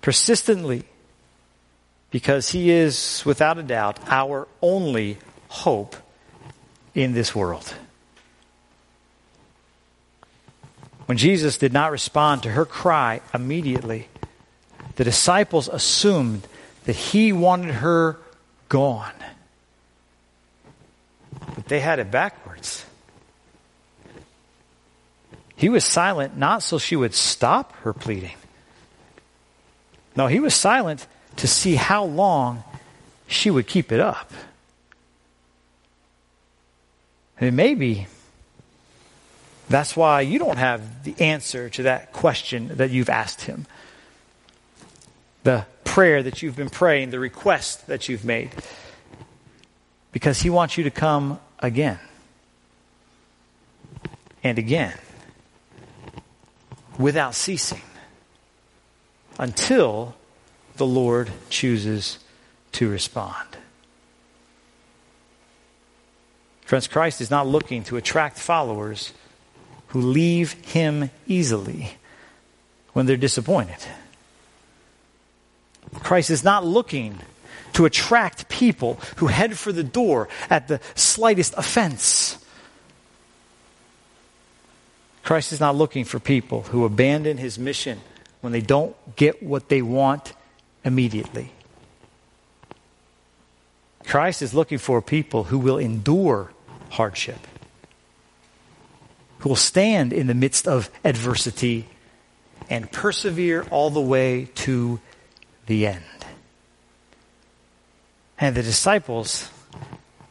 Persistently, 0.00 0.84
because 2.10 2.50
He 2.50 2.70
is, 2.70 3.22
without 3.24 3.58
a 3.58 3.62
doubt, 3.62 3.98
our 4.08 4.48
only 4.60 5.18
hope 5.48 5.96
in 6.94 7.12
this 7.12 7.34
world. 7.34 7.74
When 11.06 11.16
Jesus 11.16 11.56
did 11.56 11.72
not 11.72 11.90
respond 11.90 12.42
to 12.42 12.50
her 12.50 12.66
cry 12.66 13.22
immediately, 13.32 14.08
the 14.96 15.04
disciples 15.04 15.68
assumed 15.68 16.46
that 16.88 16.96
he 16.96 17.34
wanted 17.34 17.74
her 17.74 18.16
gone. 18.70 19.12
But 21.54 21.66
they 21.66 21.80
had 21.80 21.98
it 21.98 22.10
backwards. 22.10 22.82
He 25.54 25.68
was 25.68 25.84
silent 25.84 26.38
not 26.38 26.62
so 26.62 26.78
she 26.78 26.96
would 26.96 27.12
stop 27.12 27.76
her 27.82 27.92
pleading. 27.92 28.36
No, 30.16 30.28
he 30.28 30.40
was 30.40 30.54
silent 30.54 31.06
to 31.36 31.46
see 31.46 31.74
how 31.74 32.04
long 32.04 32.64
she 33.26 33.50
would 33.50 33.66
keep 33.66 33.92
it 33.92 34.00
up. 34.00 34.32
And 37.38 37.54
maybe 37.54 38.06
that's 39.68 39.94
why 39.94 40.22
you 40.22 40.38
don't 40.38 40.56
have 40.56 41.04
the 41.04 41.22
answer 41.22 41.68
to 41.68 41.82
that 41.82 42.14
question 42.14 42.78
that 42.78 42.88
you've 42.88 43.10
asked 43.10 43.42
him. 43.42 43.66
The 45.42 45.66
prayer 45.88 46.22
that 46.22 46.42
you've 46.42 46.54
been 46.54 46.68
praying, 46.68 47.10
the 47.10 47.18
request 47.18 47.86
that 47.86 48.08
you've 48.08 48.24
made. 48.24 48.50
Because 50.12 50.42
he 50.42 50.50
wants 50.50 50.76
you 50.76 50.84
to 50.84 50.90
come 50.90 51.40
again 51.60 51.98
and 54.44 54.58
again 54.58 54.96
without 56.98 57.34
ceasing 57.34 57.80
until 59.38 60.14
the 60.76 60.86
Lord 60.86 61.30
chooses 61.48 62.18
to 62.72 62.88
respond. 62.88 63.48
Friends, 66.66 66.86
Christ 66.86 67.22
is 67.22 67.30
not 67.30 67.46
looking 67.46 67.82
to 67.84 67.96
attract 67.96 68.38
followers 68.38 69.14
who 69.88 70.02
leave 70.02 70.52
him 70.52 71.10
easily 71.26 71.92
when 72.92 73.06
they're 73.06 73.16
disappointed. 73.16 73.78
Christ 76.08 76.30
is 76.30 76.42
not 76.42 76.64
looking 76.64 77.18
to 77.74 77.84
attract 77.84 78.48
people 78.48 78.98
who 79.16 79.26
head 79.26 79.58
for 79.58 79.72
the 79.72 79.84
door 79.84 80.30
at 80.48 80.66
the 80.66 80.80
slightest 80.94 81.52
offense. 81.58 82.42
Christ 85.22 85.52
is 85.52 85.60
not 85.60 85.76
looking 85.76 86.06
for 86.06 86.18
people 86.18 86.62
who 86.62 86.86
abandon 86.86 87.36
his 87.36 87.58
mission 87.58 88.00
when 88.40 88.54
they 88.54 88.62
don't 88.62 88.96
get 89.16 89.42
what 89.42 89.68
they 89.68 89.82
want 89.82 90.32
immediately. 90.82 91.52
Christ 94.06 94.40
is 94.40 94.54
looking 94.54 94.78
for 94.78 95.02
people 95.02 95.44
who 95.44 95.58
will 95.58 95.76
endure 95.76 96.50
hardship 96.88 97.46
who 99.40 99.50
will 99.50 99.56
stand 99.56 100.14
in 100.14 100.26
the 100.26 100.34
midst 100.34 100.66
of 100.66 100.88
adversity 101.04 101.86
and 102.70 102.90
persevere 102.90 103.66
all 103.70 103.90
the 103.90 104.00
way 104.00 104.48
to 104.54 105.00
the 105.68 105.86
end. 105.86 106.02
And 108.38 108.56
the 108.56 108.62
disciples, 108.62 109.48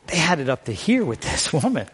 they 0.07 0.17
had 0.17 0.39
it 0.39 0.49
up 0.49 0.65
to 0.65 0.73
here 0.73 1.05
with 1.05 1.21
this 1.21 1.53
woman. 1.53 1.87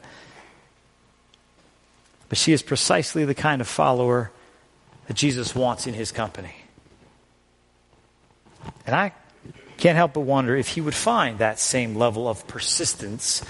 But 2.29 2.37
she 2.39 2.51
is 2.51 2.63
precisely 2.63 3.25
the 3.25 3.35
kind 3.35 3.61
of 3.61 3.67
follower 3.67 4.31
that 5.07 5.13
Jesus 5.13 5.53
wants 5.53 5.85
in 5.85 5.93
his 5.93 6.11
company. 6.11 6.55
And 8.87 8.95
I 8.95 9.11
can't 9.77 9.97
help 9.97 10.13
but 10.13 10.21
wonder 10.21 10.55
if 10.55 10.69
he 10.69 10.81
would 10.81 10.95
find 10.95 11.39
that 11.39 11.59
same 11.59 11.95
level 11.95 12.27
of 12.27 12.47
persistence 12.47 13.43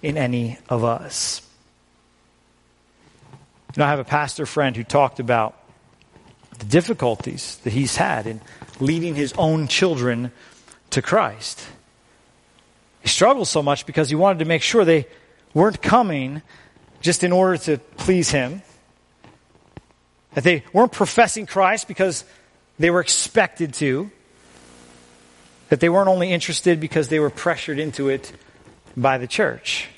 in 0.00 0.16
any 0.16 0.58
of 0.68 0.84
us. 0.84 1.42
You 3.74 3.80
know, 3.80 3.86
I 3.86 3.90
have 3.90 3.98
a 3.98 4.04
pastor 4.04 4.46
friend 4.46 4.76
who 4.76 4.84
talked 4.84 5.18
about 5.18 5.56
the 6.62 6.68
difficulties 6.68 7.58
that 7.64 7.72
he's 7.72 7.96
had 7.96 8.26
in 8.26 8.40
leading 8.78 9.16
his 9.16 9.32
own 9.36 9.66
children 9.66 10.30
to 10.90 11.02
Christ. 11.02 11.66
He 13.00 13.08
struggled 13.08 13.48
so 13.48 13.62
much 13.62 13.84
because 13.84 14.08
he 14.08 14.14
wanted 14.14 14.38
to 14.38 14.44
make 14.44 14.62
sure 14.62 14.84
they 14.84 15.08
weren't 15.54 15.82
coming 15.82 16.40
just 17.00 17.24
in 17.24 17.32
order 17.32 17.56
to 17.56 17.78
please 17.96 18.30
him, 18.30 18.62
that 20.34 20.44
they 20.44 20.62
weren't 20.72 20.92
professing 20.92 21.46
Christ 21.46 21.88
because 21.88 22.24
they 22.78 22.90
were 22.90 23.00
expected 23.00 23.74
to, 23.74 24.10
that 25.68 25.80
they 25.80 25.88
weren't 25.88 26.08
only 26.08 26.30
interested 26.30 26.78
because 26.78 27.08
they 27.08 27.18
were 27.18 27.30
pressured 27.30 27.80
into 27.80 28.08
it 28.08 28.32
by 28.96 29.18
the 29.18 29.26
church. 29.26 29.88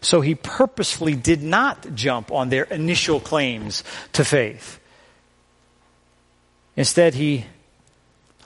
So 0.00 0.22
he 0.22 0.34
purposefully 0.34 1.14
did 1.14 1.42
not 1.42 1.94
jump 1.94 2.32
on 2.32 2.48
their 2.48 2.64
initial 2.64 3.20
claims 3.20 3.84
to 4.14 4.24
faith. 4.24 4.79
Instead, 6.80 7.12
he 7.12 7.44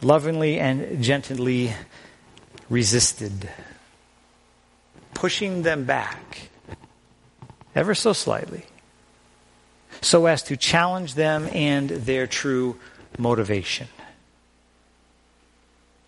lovingly 0.02 0.58
and 0.58 1.00
gently 1.00 1.72
resisted, 2.68 3.48
pushing 5.14 5.62
them 5.62 5.84
back 5.84 6.48
ever 7.76 7.94
so 7.94 8.12
slightly, 8.12 8.64
so 10.00 10.26
as 10.26 10.42
to 10.42 10.56
challenge 10.56 11.14
them 11.14 11.48
and 11.52 11.88
their 11.90 12.26
true 12.26 12.76
motivation 13.18 13.86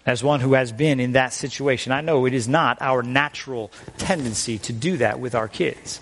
as 0.05 0.25
one 0.25 0.41
who 0.41 0.55
has 0.55 0.73
been 0.73 0.99
in 0.99 1.12
that 1.12 1.33
situation, 1.33 1.93
I 1.93 2.01
know 2.01 2.27
it 2.27 2.35
is 2.35 2.49
not 2.49 2.77
our 2.81 3.05
natural 3.05 3.71
tendency 3.99 4.59
to 4.59 4.73
do 4.73 4.97
that 4.97 5.21
with 5.21 5.37
our 5.37 5.47
kids. 5.47 6.01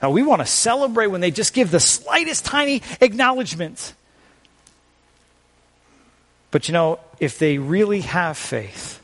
Now, 0.00 0.08
we 0.08 0.22
want 0.22 0.40
to 0.40 0.46
celebrate 0.46 1.08
when 1.08 1.20
they 1.20 1.30
just 1.30 1.52
give 1.52 1.70
the 1.70 1.80
slightest 1.80 2.46
tiny 2.46 2.80
acknowledgement. 3.02 3.92
But 6.50 6.68
you 6.68 6.72
know, 6.72 6.98
if 7.20 7.38
they 7.38 7.58
really 7.58 8.00
have 8.02 8.36
faith, 8.36 9.00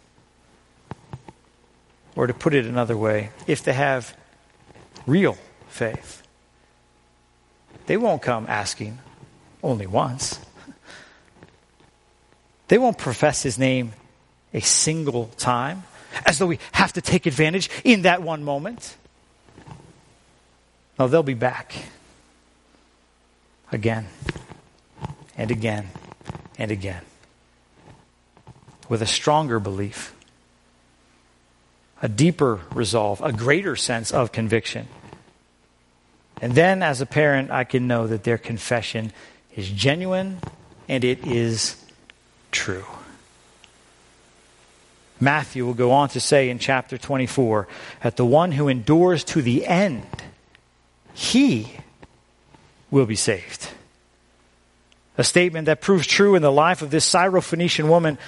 or 2.16 2.26
to 2.26 2.34
put 2.34 2.54
it 2.54 2.64
another 2.64 2.96
way, 2.96 3.30
if 3.46 3.62
they 3.62 3.72
have 3.72 4.16
real 5.06 5.36
faith, 5.68 6.22
they 7.86 7.96
won't 7.96 8.22
come 8.22 8.46
asking 8.48 8.98
only 9.62 9.86
once. 9.86 10.38
They 12.68 12.78
won't 12.78 12.96
profess 12.96 13.42
his 13.42 13.58
name 13.58 13.92
a 14.54 14.60
single 14.60 15.26
time, 15.36 15.82
as 16.24 16.38
though 16.38 16.46
we 16.46 16.58
have 16.72 16.94
to 16.94 17.02
take 17.02 17.26
advantage 17.26 17.68
in 17.84 18.02
that 18.02 18.22
one 18.22 18.42
moment. 18.42 18.96
No, 20.98 21.06
they'll 21.06 21.22
be 21.22 21.34
back 21.34 21.74
again 23.70 24.06
and 25.36 25.50
again 25.50 25.88
and 26.56 26.70
again 26.70 27.02
with 28.88 29.02
a 29.02 29.06
stronger 29.06 29.58
belief, 29.60 30.14
a 32.02 32.08
deeper 32.08 32.60
resolve, 32.72 33.20
a 33.20 33.32
greater 33.32 33.76
sense 33.76 34.12
of 34.12 34.32
conviction. 34.32 34.88
And 36.40 36.54
then, 36.54 36.82
as 36.82 37.00
a 37.00 37.06
parent, 37.06 37.50
I 37.50 37.64
can 37.64 37.86
know 37.86 38.06
that 38.06 38.24
their 38.24 38.38
confession 38.38 39.12
is 39.54 39.68
genuine 39.70 40.40
and 40.88 41.04
it 41.04 41.26
is 41.26 41.82
true. 42.50 42.84
Matthew 45.20 45.64
will 45.64 45.74
go 45.74 45.92
on 45.92 46.08
to 46.10 46.20
say 46.20 46.50
in 46.50 46.58
chapter 46.58 46.98
24 46.98 47.68
that 48.02 48.16
the 48.16 48.26
one 48.26 48.52
who 48.52 48.68
endures 48.68 49.24
to 49.24 49.42
the 49.42 49.66
end, 49.66 50.04
he 51.14 51.72
will 52.90 53.06
be 53.06 53.16
saved. 53.16 53.68
A 55.16 55.24
statement 55.24 55.66
that 55.66 55.80
proves 55.80 56.06
true 56.06 56.34
in 56.34 56.42
the 56.42 56.52
life 56.52 56.82
of 56.82 56.90
this 56.90 57.08
Syrophoenician 57.08 57.88
woman 57.88 58.18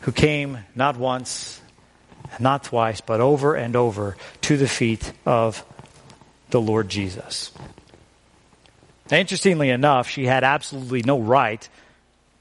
who 0.00 0.12
came 0.12 0.58
not 0.74 0.96
once, 0.96 1.60
not 2.38 2.64
twice, 2.64 3.00
but 3.00 3.20
over 3.20 3.54
and 3.54 3.76
over 3.76 4.16
to 4.42 4.56
the 4.56 4.68
feet 4.68 5.12
of 5.26 5.64
the 6.50 6.60
Lord 6.60 6.88
Jesus. 6.88 7.52
Now, 9.10 9.18
interestingly 9.18 9.70
enough, 9.70 10.08
she 10.08 10.26
had 10.26 10.44
absolutely 10.44 11.02
no 11.02 11.18
right 11.18 11.68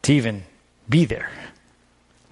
to 0.03 0.13
even 0.13 0.43
be 0.87 1.05
there, 1.05 1.31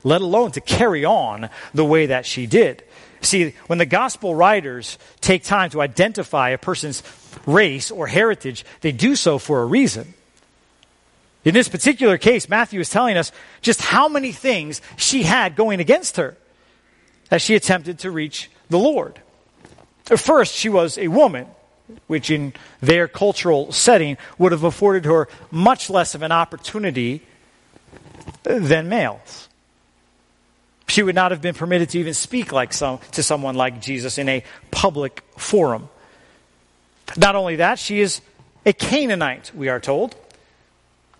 let 0.03 0.21
alone 0.21 0.51
to 0.51 0.61
carry 0.61 1.05
on 1.05 1.49
the 1.73 1.85
way 1.85 2.07
that 2.07 2.25
she 2.25 2.45
did. 2.45 2.83
See, 3.21 3.55
when 3.65 3.79
the 3.79 3.85
gospel 3.85 4.35
writers 4.35 4.97
take 5.21 5.43
time 5.43 5.71
to 5.71 5.81
identify 5.81 6.49
a 6.49 6.57
person's 6.57 7.01
race 7.45 7.89
or 7.89 8.07
heritage, 8.07 8.63
they 8.81 8.91
do 8.91 9.15
so 9.15 9.39
for 9.39 9.61
a 9.61 9.65
reason. 9.65 10.13
In 11.47 11.53
this 11.53 11.69
particular 11.69 12.17
case, 12.17 12.49
Matthew 12.49 12.81
is 12.81 12.89
telling 12.89 13.15
us 13.15 13.31
just 13.61 13.79
how 13.79 14.09
many 14.09 14.33
things 14.33 14.81
she 14.97 15.23
had 15.23 15.55
going 15.55 15.79
against 15.79 16.17
her 16.17 16.35
as 17.31 17.41
she 17.41 17.55
attempted 17.55 17.99
to 17.99 18.11
reach 18.11 18.51
the 18.69 18.77
Lord. 18.77 19.21
First, 20.03 20.53
she 20.53 20.67
was 20.67 20.97
a 20.97 21.07
woman, 21.07 21.47
which 22.07 22.29
in 22.29 22.51
their 22.81 23.07
cultural 23.07 23.71
setting 23.71 24.17
would 24.37 24.51
have 24.51 24.65
afforded 24.65 25.05
her 25.05 25.29
much 25.49 25.89
less 25.89 26.15
of 26.15 26.21
an 26.21 26.33
opportunity 26.33 27.21
than 28.43 28.89
males. 28.89 29.47
She 30.89 31.01
would 31.01 31.15
not 31.15 31.31
have 31.31 31.41
been 31.41 31.55
permitted 31.55 31.91
to 31.91 31.99
even 31.99 32.13
speak 32.13 32.51
like 32.51 32.73
some, 32.73 32.99
to 33.13 33.23
someone 33.23 33.55
like 33.55 33.79
Jesus 33.79 34.17
in 34.17 34.27
a 34.27 34.43
public 34.69 35.23
forum. 35.37 35.87
Not 37.15 37.37
only 37.37 37.55
that, 37.55 37.79
she 37.79 38.01
is 38.01 38.19
a 38.65 38.73
Canaanite, 38.73 39.53
we 39.55 39.69
are 39.69 39.79
told. 39.79 40.13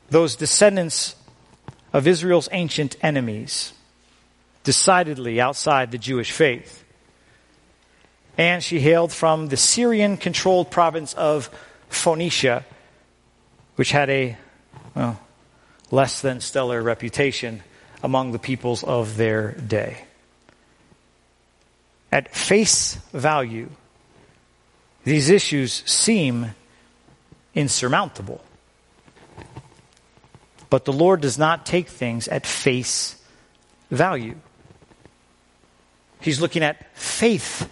Those 0.09 0.35
descendants 0.35 1.15
of 1.93 2.07
Israel's 2.07 2.49
ancient 2.51 2.95
enemies, 3.01 3.73
decidedly 4.63 5.39
outside 5.41 5.91
the 5.91 5.97
Jewish 5.97 6.31
faith. 6.31 6.83
And 8.37 8.63
she 8.63 8.79
hailed 8.79 9.11
from 9.11 9.47
the 9.47 9.57
Syrian 9.57 10.17
controlled 10.17 10.69
province 10.69 11.13
of 11.13 11.49
Phoenicia, 11.89 12.65
which 13.75 13.91
had 13.91 14.09
a 14.09 14.37
well, 14.95 15.19
less 15.91 16.21
than 16.21 16.41
stellar 16.41 16.81
reputation 16.81 17.63
among 18.03 18.31
the 18.31 18.39
peoples 18.39 18.83
of 18.83 19.17
their 19.17 19.51
day. 19.53 20.03
At 22.11 22.33
face 22.33 22.95
value, 23.13 23.69
these 25.03 25.29
issues 25.29 25.83
seem 25.85 26.53
insurmountable. 27.53 28.41
But 30.69 30.85
the 30.85 30.93
Lord 30.93 31.21
does 31.21 31.37
not 31.37 31.65
take 31.65 31.87
things 31.87 32.27
at 32.27 32.45
face 32.45 33.21
value. 33.89 34.35
He's 36.19 36.41
looking 36.41 36.63
at 36.63 36.95
faith 36.95 37.69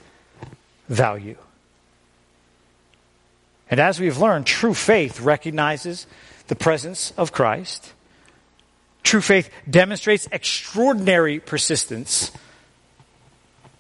value. 0.88 1.38
And 3.70 3.80
as 3.80 4.00
we've 4.00 4.18
learned, 4.18 4.46
true 4.46 4.74
faith 4.74 5.20
recognizes 5.20 6.08
the 6.48 6.56
presence 6.56 7.12
of 7.18 7.32
Christ. 7.32 7.94
True 9.04 9.22
faith 9.22 9.50
demonstrates 9.70 10.28
extraordinary 10.32 11.40
persistence. 11.40 12.32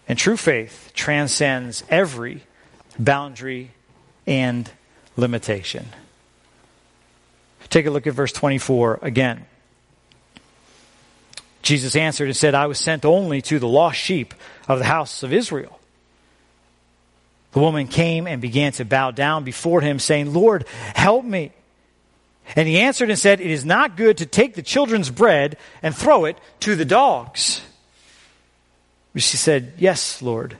And 0.07 0.17
true 0.17 0.37
faith 0.37 0.91
transcends 0.93 1.83
every 1.89 2.43
boundary 2.97 3.71
and 4.27 4.69
limitation. 5.15 5.87
Take 7.69 7.85
a 7.85 7.89
look 7.89 8.07
at 8.07 8.13
verse 8.13 8.31
24 8.31 8.99
again. 9.01 9.45
Jesus 11.61 11.95
answered 11.95 12.27
and 12.27 12.37
said, 12.37 12.53
I 12.53 12.67
was 12.67 12.77
sent 12.77 13.05
only 13.05 13.41
to 13.43 13.57
the 13.57 13.67
lost 13.67 13.97
sheep 13.97 14.33
of 14.67 14.79
the 14.79 14.85
house 14.85 15.23
of 15.23 15.33
Israel. 15.33 15.79
The 17.53 17.59
woman 17.59 17.87
came 17.87 18.27
and 18.27 18.41
began 18.41 18.73
to 18.73 18.85
bow 18.85 19.11
down 19.11 19.43
before 19.45 19.81
him, 19.81 19.97
saying, 19.97 20.33
Lord, 20.33 20.65
help 20.93 21.25
me. 21.25 21.51
And 22.55 22.67
he 22.67 22.79
answered 22.79 23.09
and 23.09 23.17
said, 23.17 23.41
It 23.41 23.49
is 23.49 23.65
not 23.65 23.97
good 23.97 24.17
to 24.17 24.25
take 24.25 24.53
the 24.53 24.61
children's 24.61 25.09
bread 25.09 25.57
and 25.81 25.95
throw 25.95 26.25
it 26.25 26.37
to 26.59 26.75
the 26.75 26.85
dogs. 26.85 27.61
But 29.13 29.23
she 29.23 29.37
said, 29.37 29.73
Yes, 29.77 30.21
Lord. 30.21 30.57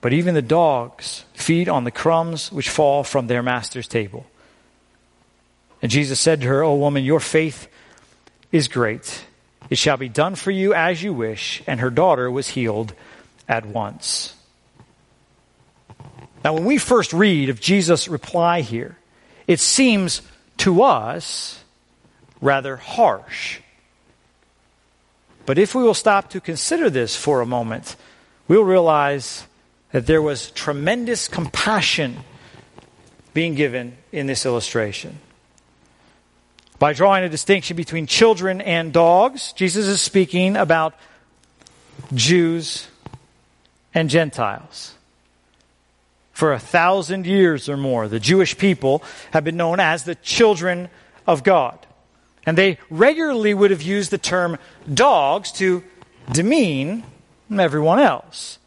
But 0.00 0.12
even 0.12 0.34
the 0.34 0.42
dogs 0.42 1.24
feed 1.32 1.68
on 1.68 1.84
the 1.84 1.90
crumbs 1.90 2.52
which 2.52 2.68
fall 2.68 3.02
from 3.02 3.26
their 3.26 3.42
master's 3.42 3.88
table. 3.88 4.26
And 5.82 5.90
Jesus 5.90 6.20
said 6.20 6.40
to 6.40 6.46
her, 6.46 6.62
O 6.62 6.76
woman, 6.76 7.04
your 7.04 7.20
faith 7.20 7.68
is 8.52 8.68
great. 8.68 9.24
It 9.68 9.78
shall 9.78 9.96
be 9.96 10.08
done 10.08 10.36
for 10.36 10.52
you 10.52 10.72
as 10.72 11.02
you 11.02 11.12
wish. 11.12 11.62
And 11.66 11.80
her 11.80 11.90
daughter 11.90 12.30
was 12.30 12.48
healed 12.48 12.94
at 13.48 13.66
once. 13.66 14.34
Now, 16.44 16.54
when 16.54 16.64
we 16.64 16.78
first 16.78 17.12
read 17.12 17.50
of 17.50 17.60
Jesus' 17.60 18.08
reply 18.08 18.60
here, 18.62 18.96
it 19.46 19.60
seems 19.60 20.22
to 20.58 20.82
us 20.82 21.62
rather 22.40 22.76
harsh. 22.76 23.60
But 25.46 25.58
if 25.58 25.74
we 25.74 25.82
will 25.82 25.94
stop 25.94 26.30
to 26.30 26.40
consider 26.40 26.90
this 26.90 27.16
for 27.16 27.40
a 27.40 27.46
moment, 27.46 27.96
we'll 28.46 28.64
realize 28.64 29.46
that 29.90 30.06
there 30.06 30.22
was 30.22 30.50
tremendous 30.52 31.28
compassion 31.28 32.18
being 33.34 33.54
given 33.54 33.96
in 34.12 34.26
this 34.26 34.46
illustration. 34.46 35.18
By 36.82 36.94
drawing 36.94 37.22
a 37.22 37.28
distinction 37.28 37.76
between 37.76 38.08
children 38.08 38.60
and 38.60 38.92
dogs, 38.92 39.52
Jesus 39.52 39.86
is 39.86 40.00
speaking 40.00 40.56
about 40.56 40.96
Jews 42.12 42.88
and 43.94 44.10
Gentiles. 44.10 44.96
For 46.32 46.52
a 46.52 46.58
thousand 46.58 47.24
years 47.24 47.68
or 47.68 47.76
more, 47.76 48.08
the 48.08 48.18
Jewish 48.18 48.58
people 48.58 49.04
have 49.30 49.44
been 49.44 49.56
known 49.56 49.78
as 49.78 50.02
the 50.02 50.16
children 50.16 50.88
of 51.24 51.44
God. 51.44 51.78
And 52.46 52.58
they 52.58 52.78
regularly 52.90 53.54
would 53.54 53.70
have 53.70 53.82
used 53.82 54.10
the 54.10 54.18
term 54.18 54.58
dogs 54.92 55.52
to 55.52 55.84
demean 56.32 57.04
everyone 57.48 58.00
else. 58.00 58.58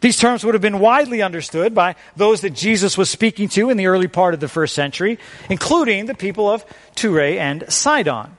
These 0.00 0.16
terms 0.18 0.44
would 0.44 0.54
have 0.54 0.62
been 0.62 0.78
widely 0.78 1.20
understood 1.20 1.74
by 1.74 1.94
those 2.16 2.40
that 2.40 2.50
Jesus 2.50 2.96
was 2.96 3.10
speaking 3.10 3.48
to 3.50 3.68
in 3.68 3.76
the 3.76 3.86
early 3.86 4.08
part 4.08 4.32
of 4.32 4.40
the 4.40 4.48
first 4.48 4.74
century, 4.74 5.18
including 5.50 6.06
the 6.06 6.14
people 6.14 6.50
of 6.50 6.64
Tyre 6.94 7.38
and 7.38 7.70
Sidon. 7.70 8.36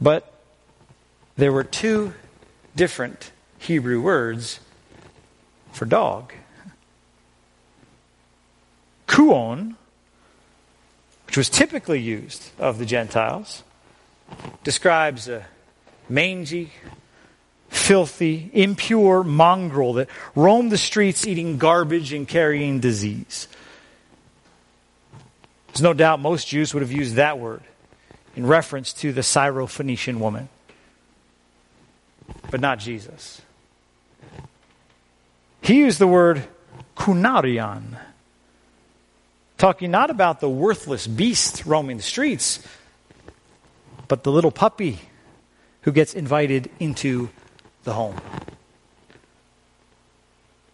But 0.00 0.32
there 1.36 1.52
were 1.52 1.64
two 1.64 2.14
different 2.74 3.30
Hebrew 3.58 4.00
words 4.00 4.60
for 5.72 5.84
dog. 5.84 6.32
Kuon, 9.06 9.76
which 11.26 11.36
was 11.36 11.50
typically 11.50 12.00
used 12.00 12.50
of 12.58 12.78
the 12.78 12.86
Gentiles, 12.86 13.62
describes 14.62 15.28
a 15.28 15.46
mangy, 16.08 16.72
filthy, 17.74 18.50
impure 18.52 19.24
mongrel 19.24 19.94
that 19.94 20.08
roamed 20.34 20.70
the 20.70 20.78
streets 20.78 21.26
eating 21.26 21.58
garbage 21.58 22.12
and 22.12 22.26
carrying 22.26 22.80
disease. 22.80 23.48
There's 25.68 25.82
no 25.82 25.92
doubt 25.92 26.20
most 26.20 26.46
Jews 26.46 26.72
would 26.72 26.82
have 26.82 26.92
used 26.92 27.16
that 27.16 27.38
word 27.38 27.62
in 28.36 28.46
reference 28.46 28.92
to 28.94 29.12
the 29.12 29.22
Syrophoenician 29.22 30.18
woman, 30.18 30.48
but 32.50 32.60
not 32.60 32.78
Jesus. 32.78 33.42
He 35.60 35.78
used 35.78 35.98
the 35.98 36.06
word 36.06 36.44
kunarion, 36.96 37.98
talking 39.58 39.90
not 39.90 40.10
about 40.10 40.40
the 40.40 40.48
worthless 40.48 41.06
beast 41.06 41.66
roaming 41.66 41.96
the 41.96 42.02
streets, 42.02 42.64
but 44.06 44.22
the 44.22 44.30
little 44.30 44.52
puppy 44.52 45.00
who 45.82 45.92
gets 45.92 46.14
invited 46.14 46.70
into 46.78 47.30
the 47.84 47.92
home. 47.92 48.16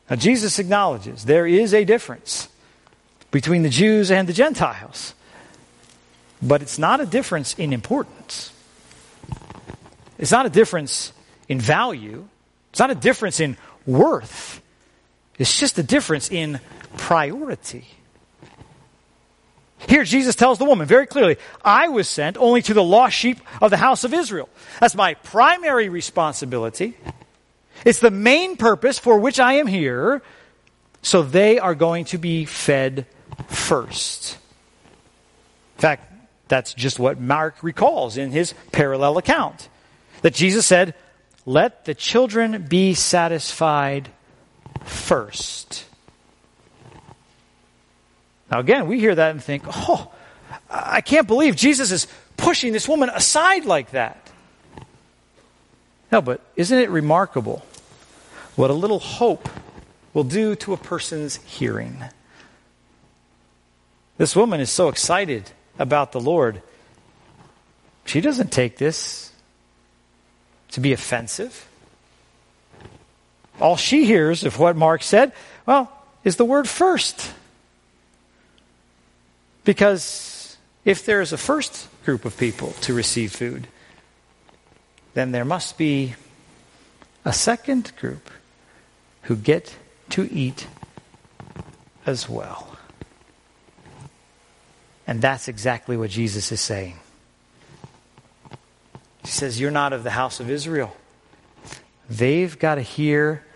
Now, 0.08 0.16
Jesus 0.16 0.58
acknowledges 0.58 1.24
there 1.24 1.46
is 1.46 1.72
a 1.72 1.84
difference 1.84 2.48
between 3.30 3.62
the 3.62 3.68
Jews 3.68 4.10
and 4.10 4.28
the 4.28 4.32
Gentiles, 4.32 5.14
but 6.42 6.62
it's 6.62 6.78
not 6.78 7.00
a 7.00 7.06
difference 7.06 7.54
in 7.54 7.72
importance. 7.72 8.52
It's 10.18 10.32
not 10.32 10.46
a 10.46 10.50
difference 10.50 11.12
in 11.48 11.60
value. 11.60 12.28
It's 12.70 12.80
not 12.80 12.90
a 12.90 12.94
difference 12.94 13.40
in 13.40 13.56
worth. 13.86 14.60
It's 15.38 15.58
just 15.58 15.78
a 15.78 15.82
difference 15.82 16.30
in 16.30 16.60
priority. 16.96 17.86
Here, 19.88 20.04
Jesus 20.04 20.34
tells 20.34 20.58
the 20.58 20.64
woman 20.64 20.86
very 20.86 21.06
clearly, 21.06 21.36
I 21.64 21.88
was 21.88 22.08
sent 22.08 22.36
only 22.36 22.62
to 22.62 22.74
the 22.74 22.82
lost 22.82 23.16
sheep 23.16 23.40
of 23.60 23.70
the 23.70 23.76
house 23.76 24.04
of 24.04 24.12
Israel. 24.12 24.48
That's 24.78 24.94
my 24.94 25.14
primary 25.14 25.88
responsibility. 25.88 26.96
It's 27.84 28.00
the 28.00 28.10
main 28.10 28.56
purpose 28.56 28.98
for 28.98 29.18
which 29.18 29.40
I 29.40 29.54
am 29.54 29.66
here. 29.66 30.22
So 31.02 31.22
they 31.22 31.58
are 31.58 31.74
going 31.74 32.04
to 32.06 32.18
be 32.18 32.44
fed 32.44 33.06
first. 33.48 34.36
In 35.76 35.80
fact, 35.80 36.12
that's 36.48 36.74
just 36.74 36.98
what 36.98 37.18
Mark 37.18 37.62
recalls 37.62 38.16
in 38.18 38.32
his 38.32 38.54
parallel 38.72 39.16
account. 39.16 39.68
That 40.22 40.34
Jesus 40.34 40.66
said, 40.66 40.94
Let 41.46 41.86
the 41.86 41.94
children 41.94 42.66
be 42.68 42.92
satisfied 42.92 44.10
first. 44.84 45.86
Now, 48.50 48.58
again, 48.58 48.86
we 48.86 48.98
hear 48.98 49.14
that 49.14 49.30
and 49.30 49.42
think, 49.42 49.62
oh, 49.66 50.10
I 50.68 51.00
can't 51.00 51.26
believe 51.26 51.56
Jesus 51.56 51.92
is 51.92 52.06
pushing 52.36 52.72
this 52.72 52.88
woman 52.88 53.08
aside 53.08 53.64
like 53.64 53.92
that. 53.92 54.30
No, 56.10 56.20
but 56.20 56.40
isn't 56.56 56.76
it 56.76 56.90
remarkable 56.90 57.64
what 58.56 58.70
a 58.70 58.74
little 58.74 58.98
hope 58.98 59.48
will 60.12 60.24
do 60.24 60.56
to 60.56 60.72
a 60.72 60.76
person's 60.76 61.36
hearing? 61.36 62.02
This 64.18 64.34
woman 64.34 64.60
is 64.60 64.70
so 64.70 64.88
excited 64.88 65.50
about 65.78 66.12
the 66.12 66.20
Lord. 66.20 66.62
She 68.04 68.20
doesn't 68.20 68.50
take 68.50 68.76
this 68.76 69.32
to 70.72 70.80
be 70.80 70.92
offensive. 70.92 71.68
All 73.60 73.76
she 73.76 74.04
hears 74.04 74.44
of 74.44 74.58
what 74.58 74.76
Mark 74.76 75.02
said, 75.02 75.32
well, 75.66 75.92
is 76.24 76.36
the 76.36 76.44
word 76.44 76.68
first. 76.68 77.32
Because 79.70 80.56
if 80.84 81.06
there 81.06 81.20
is 81.20 81.32
a 81.32 81.38
first 81.38 81.86
group 82.04 82.24
of 82.24 82.36
people 82.36 82.72
to 82.80 82.92
receive 82.92 83.30
food, 83.30 83.68
then 85.14 85.30
there 85.30 85.44
must 85.44 85.78
be 85.78 86.16
a 87.24 87.32
second 87.32 87.92
group 87.96 88.30
who 89.22 89.36
get 89.36 89.76
to 90.08 90.28
eat 90.32 90.66
as 92.04 92.28
well. 92.28 92.76
And 95.06 95.22
that's 95.22 95.46
exactly 95.46 95.96
what 95.96 96.10
Jesus 96.10 96.50
is 96.50 96.60
saying. 96.60 96.98
He 99.22 99.30
says, 99.30 99.60
You're 99.60 99.70
not 99.70 99.92
of 99.92 100.02
the 100.02 100.10
house 100.10 100.40
of 100.40 100.50
Israel. 100.50 100.96
They've 102.08 102.58
got 102.58 102.74
to 102.74 102.82
hear 102.82 103.46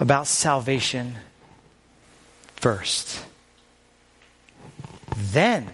about 0.00 0.28
salvation 0.28 1.16
first. 2.56 3.22
Then, 5.18 5.68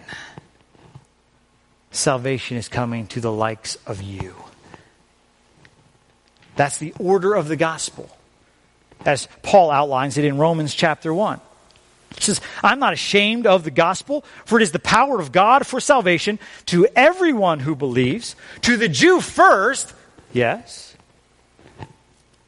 salvation 1.91 2.57
is 2.57 2.67
coming 2.67 3.05
to 3.07 3.21
the 3.21 3.31
likes 3.31 3.77
of 3.85 4.01
you. 4.01 4.35
That's 6.55 6.77
the 6.77 6.93
order 6.99 7.35
of 7.35 7.47
the 7.47 7.55
gospel, 7.55 8.09
as 9.05 9.27
Paul 9.43 9.69
outlines 9.69 10.17
it 10.17 10.25
in 10.25 10.37
Romans 10.37 10.73
chapter 10.73 11.13
1. 11.13 11.39
He 12.15 12.21
says, 12.21 12.41
I'm 12.63 12.79
not 12.79 12.93
ashamed 12.93 13.45
of 13.45 13.63
the 13.63 13.71
gospel, 13.71 14.23
for 14.45 14.59
it 14.59 14.63
is 14.63 14.71
the 14.71 14.79
power 14.79 15.19
of 15.19 15.31
God 15.31 15.67
for 15.67 15.79
salvation 15.79 16.39
to 16.67 16.87
everyone 16.95 17.59
who 17.59 17.75
believes, 17.75 18.35
to 18.61 18.77
the 18.77 18.89
Jew 18.89 19.21
first, 19.21 19.93
yes, 20.33 20.95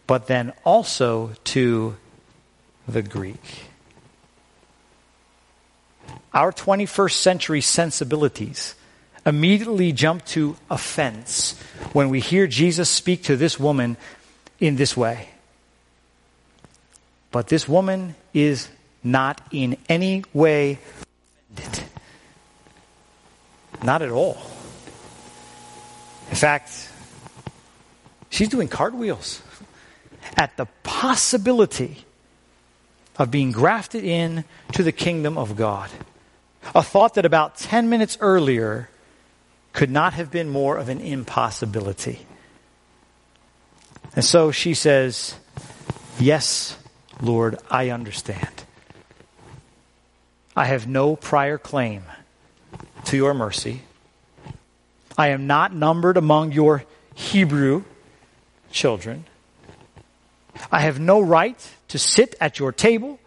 but 0.08 0.28
then 0.28 0.54
also 0.64 1.34
to 1.44 1.98
the 2.88 3.04
Greek. 3.04 3.67
Our 6.38 6.52
21st 6.52 7.14
century 7.14 7.62
sensibilities 7.62 8.76
immediately 9.26 9.92
jump 9.92 10.24
to 10.26 10.56
offense 10.70 11.60
when 11.94 12.10
we 12.10 12.20
hear 12.20 12.46
Jesus 12.46 12.92
speak 12.92 13.24
to 13.24 13.36
this 13.36 13.60
woman 13.60 13.98
in 14.60 14.76
this 14.76 14.96
way. 14.96 15.30
But 17.32 17.48
this 17.48 17.68
woman 17.68 18.14
is 18.36 18.70
not 19.04 19.42
in 19.50 19.78
any 19.90 20.26
way 20.32 20.78
offended. 21.58 21.84
Not 23.82 24.04
at 24.04 24.12
all. 24.12 24.38
In 26.30 26.36
fact, 26.36 26.70
she's 28.30 28.50
doing 28.50 28.68
cartwheels 28.68 29.42
at 30.36 30.56
the 30.56 30.68
possibility 30.84 32.06
of 33.18 33.32
being 33.32 33.52
grafted 33.52 34.04
in 34.04 34.44
to 34.74 34.84
the 34.84 34.92
kingdom 34.92 35.36
of 35.36 35.56
God. 35.56 35.90
A 36.76 36.84
thought 36.84 37.16
that 37.16 37.26
about 37.26 37.58
10 37.58 37.90
minutes 37.90 38.18
earlier 38.20 38.90
could 39.74 39.92
not 39.92 40.14
have 40.14 40.32
been 40.32 40.50
more 40.50 40.78
of 40.78 40.90
an 40.90 41.00
impossibility. 41.00 42.26
And 44.16 44.26
so 44.26 44.52
she 44.52 44.74
says, 44.74 45.36
Yes, 46.20 46.78
Lord, 47.22 47.60
I 47.70 47.92
understand. 47.92 48.64
I 50.56 50.66
have 50.66 50.88
no 50.88 51.16
prior 51.16 51.60
claim 51.60 52.04
to 53.06 53.16
your 53.16 53.36
mercy. 53.36 53.84
I 55.18 55.30
am 55.30 55.46
not 55.46 55.74
numbered 55.74 56.18
among 56.18 56.52
your 56.52 56.84
Hebrew 57.14 57.84
children. 58.72 59.26
I 60.72 60.80
have 60.82 61.00
no 61.00 61.22
right 61.22 61.58
to 61.90 62.00
sit 62.00 62.36
at 62.42 62.60
your 62.60 62.72
table. 62.72 63.20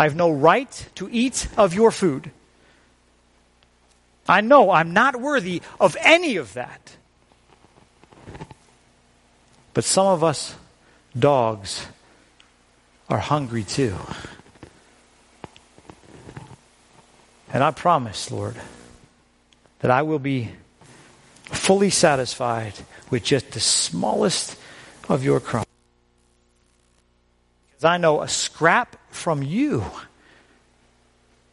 I 0.00 0.04
have 0.04 0.16
no 0.16 0.30
right 0.30 0.88
to 0.94 1.10
eat 1.12 1.46
of 1.58 1.74
your 1.74 1.90
food. 1.90 2.30
I 4.26 4.40
know 4.40 4.70
I'm 4.70 4.94
not 4.94 5.20
worthy 5.20 5.60
of 5.78 5.94
any 6.00 6.36
of 6.36 6.54
that. 6.54 6.96
But 9.74 9.84
some 9.84 10.06
of 10.06 10.24
us 10.24 10.54
dogs 11.18 11.84
are 13.10 13.18
hungry 13.18 13.62
too. 13.62 13.94
And 17.52 17.62
I 17.62 17.70
promise, 17.70 18.30
Lord, 18.30 18.56
that 19.80 19.90
I 19.90 20.00
will 20.00 20.18
be 20.18 20.48
fully 21.44 21.90
satisfied 21.90 22.72
with 23.10 23.22
just 23.22 23.50
the 23.50 23.60
smallest 23.60 24.56
of 25.10 25.22
your 25.22 25.40
crumbs. 25.40 25.69
Because 27.80 27.94
I 27.94 27.96
know 27.96 28.20
a 28.20 28.28
scrap 28.28 28.96
from 29.10 29.42
you 29.42 29.86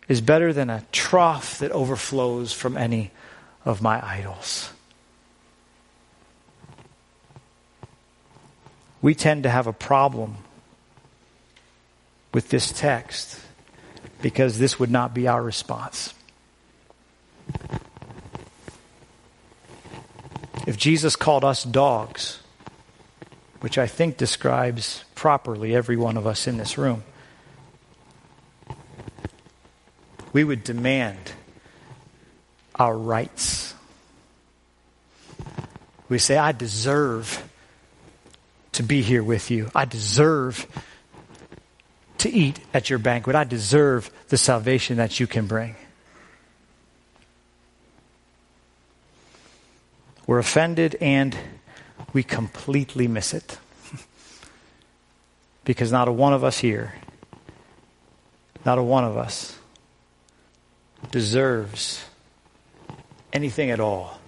is 0.10 0.20
better 0.20 0.52
than 0.52 0.70
a 0.70 0.84
trough 0.92 1.60
that 1.60 1.72
overflows 1.72 2.52
from 2.52 2.76
any 2.76 3.12
of 3.64 3.82
my 3.82 4.06
idols. 4.06 4.70
We 9.02 9.16
tend 9.16 9.44
to 9.44 9.50
have 9.50 9.68
a 9.68 9.72
problem 9.72 10.36
with 12.34 12.50
this 12.50 12.74
text 12.74 13.40
because 14.22 14.60
this 14.60 14.78
would 14.78 14.92
not 14.92 15.14
be 15.14 15.30
our 15.30 15.42
response. 15.42 16.14
If 20.68 20.76
Jesus 20.76 21.16
called 21.16 21.46
us 21.46 21.64
dogs, 21.64 22.42
which 23.62 23.78
I 23.78 23.88
think 23.88 24.18
describes 24.18 25.04
properly 25.16 25.76
every 25.76 25.98
one 25.98 26.18
of 26.18 26.28
us 26.28 26.48
in 26.48 26.58
this 26.58 26.78
room, 26.78 27.04
we 30.34 30.44
would 30.44 30.64
demand 30.64 31.18
our 32.76 32.96
rights. 32.96 33.74
We 36.10 36.20
say, 36.20 36.38
I 36.38 36.52
deserve 36.52 37.50
to 38.74 38.84
be 38.84 39.02
here 39.02 39.24
with 39.24 39.50
you. 39.50 39.72
I 39.74 39.86
deserve 39.86 40.68
to 42.20 42.30
eat 42.30 42.60
at 42.74 42.90
your 42.90 43.00
banquet. 43.00 43.36
I 43.36 43.44
deserve 43.44 44.12
the 44.30 44.38
salvation 44.38 44.98
that 44.98 45.20
you 45.20 45.28
can 45.28 45.48
bring. 45.48 45.76
We're 50.28 50.40
offended 50.40 50.98
and 51.02 51.36
we 52.18 52.24
completely 52.24 53.08
miss 53.08 53.32
it. 53.32 53.60
because 55.66 55.92
not 55.92 56.08
a 56.08 56.12
one 56.12 56.34
of 56.34 56.44
us 56.44 56.58
here, 56.58 56.96
not 58.66 58.80
a 58.80 58.82
one 58.82 59.04
of 59.04 59.16
us 59.16 59.56
deserves 61.12 62.04
anything 63.32 63.70
at 63.70 63.80
all 63.80 64.20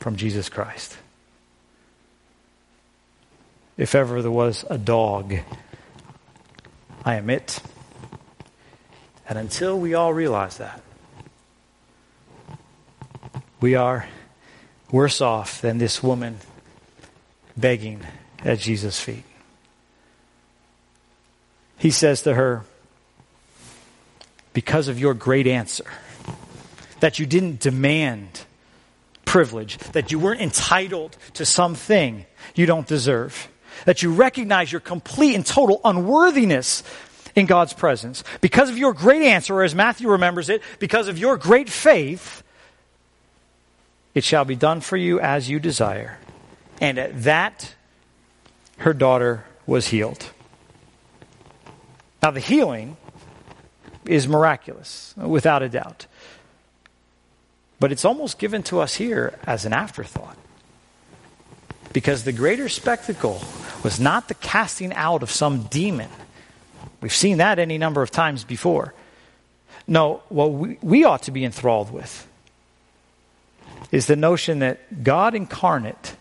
from 0.00 0.16
Jesus 0.16 0.48
Christ. 0.48 0.98
If 3.76 3.94
ever 3.94 4.20
there 4.20 4.32
was 4.32 4.64
a 4.68 4.78
dog, 4.78 5.32
I 7.04 7.14
am 7.14 7.30
it. 7.30 7.60
And 9.28 9.38
until 9.38 9.78
we 9.78 9.94
all 9.94 10.12
realize 10.12 10.56
that, 10.58 10.82
we 13.60 13.76
are 13.76 14.08
worse 14.92 15.20
off 15.20 15.60
than 15.60 15.78
this 15.78 16.02
woman 16.02 16.38
begging 17.56 18.00
at 18.44 18.60
Jesus' 18.60 19.00
feet. 19.00 19.24
He 21.78 21.90
says 21.90 22.22
to 22.22 22.34
her, 22.34 22.64
because 24.52 24.88
of 24.88 24.98
your 24.98 25.14
great 25.14 25.46
answer. 25.46 25.86
That 27.00 27.18
you 27.18 27.26
didn't 27.26 27.60
demand 27.60 28.44
privilege, 29.24 29.78
that 29.92 30.12
you 30.12 30.18
weren't 30.18 30.40
entitled 30.40 31.16
to 31.34 31.44
something 31.44 32.26
you 32.54 32.66
don't 32.66 32.86
deserve, 32.86 33.48
that 33.86 34.02
you 34.02 34.12
recognize 34.12 34.70
your 34.70 34.80
complete 34.80 35.34
and 35.34 35.44
total 35.44 35.80
unworthiness 35.84 36.82
in 37.34 37.46
God's 37.46 37.72
presence. 37.72 38.22
Because 38.40 38.68
of 38.68 38.76
your 38.76 38.92
great 38.92 39.22
answer, 39.22 39.54
or 39.54 39.62
as 39.62 39.74
Matthew 39.74 40.10
remembers 40.10 40.48
it, 40.50 40.62
because 40.78 41.08
of 41.08 41.18
your 41.18 41.36
great 41.36 41.68
faith, 41.68 42.42
it 44.14 44.24
shall 44.24 44.44
be 44.44 44.56
done 44.56 44.80
for 44.80 44.96
you 44.96 45.20
as 45.20 45.48
you 45.48 45.58
desire. 45.58 46.18
And 46.80 46.98
at 46.98 47.22
that, 47.22 47.74
her 48.78 48.92
daughter 48.92 49.44
was 49.66 49.88
healed. 49.88 50.30
Now, 52.22 52.30
the 52.30 52.40
healing 52.40 52.96
is 54.04 54.28
miraculous, 54.28 55.14
without 55.16 55.62
a 55.62 55.68
doubt. 55.68 56.06
But 57.80 57.92
it's 57.92 58.04
almost 58.04 58.38
given 58.38 58.62
to 58.64 58.80
us 58.80 58.94
here 58.94 59.38
as 59.44 59.64
an 59.64 59.72
afterthought. 59.72 60.36
Because 61.92 62.24
the 62.24 62.32
greater 62.32 62.68
spectacle 62.68 63.42
was 63.82 63.98
not 63.98 64.28
the 64.28 64.34
casting 64.34 64.92
out 64.94 65.22
of 65.22 65.30
some 65.30 65.64
demon. 65.64 66.08
We've 67.00 67.12
seen 67.12 67.38
that 67.38 67.58
any 67.58 67.78
number 67.78 68.02
of 68.02 68.10
times 68.10 68.44
before. 68.44 68.94
No, 69.86 70.22
what 70.28 70.52
we, 70.52 70.78
we 70.80 71.04
ought 71.04 71.22
to 71.24 71.32
be 71.32 71.44
enthralled 71.44 71.92
with 71.92 72.26
is 73.90 74.06
the 74.06 74.16
notion 74.16 74.60
that 74.60 75.02
God 75.02 75.34
incarnate 75.34 76.16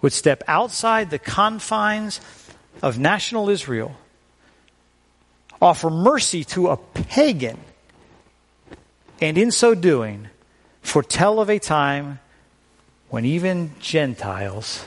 would 0.00 0.12
step 0.12 0.42
outside 0.46 1.10
the 1.10 1.18
confines 1.18 2.20
of 2.82 2.98
national 2.98 3.48
Israel 3.48 3.96
offer 5.62 5.88
mercy 5.88 6.42
to 6.42 6.68
a 6.68 6.76
pagan, 6.76 7.58
and 9.20 9.38
in 9.38 9.52
so 9.52 9.76
doing, 9.76 10.28
foretell 10.82 11.38
of 11.38 11.48
a 11.48 11.60
time 11.60 12.18
when 13.10 13.24
even 13.24 13.70
Gentiles 13.78 14.84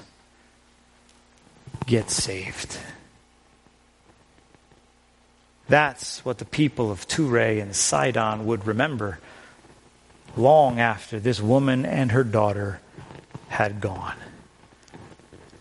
get 1.85 2.09
saved. 2.09 2.77
That's 5.69 6.23
what 6.25 6.39
the 6.39 6.45
people 6.45 6.91
of 6.91 7.07
Tyre 7.07 7.59
and 7.59 7.73
Sidon 7.73 8.45
would 8.45 8.67
remember 8.67 9.19
long 10.37 10.79
after 10.79 11.19
this 11.19 11.39
woman 11.39 11.85
and 11.85 12.11
her 12.11 12.23
daughter 12.23 12.79
had 13.47 13.79
gone. 13.79 14.15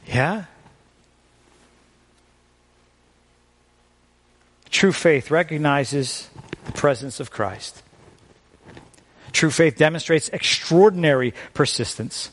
Yeah? 0.06 0.44
True 4.70 4.92
faith 4.92 5.30
recognizes 5.30 6.28
the 6.66 6.72
presence 6.72 7.20
of 7.20 7.30
Christ. 7.30 7.82
True 9.32 9.50
faith 9.50 9.76
demonstrates 9.76 10.28
extraordinary 10.30 11.34
persistence. 11.54 12.30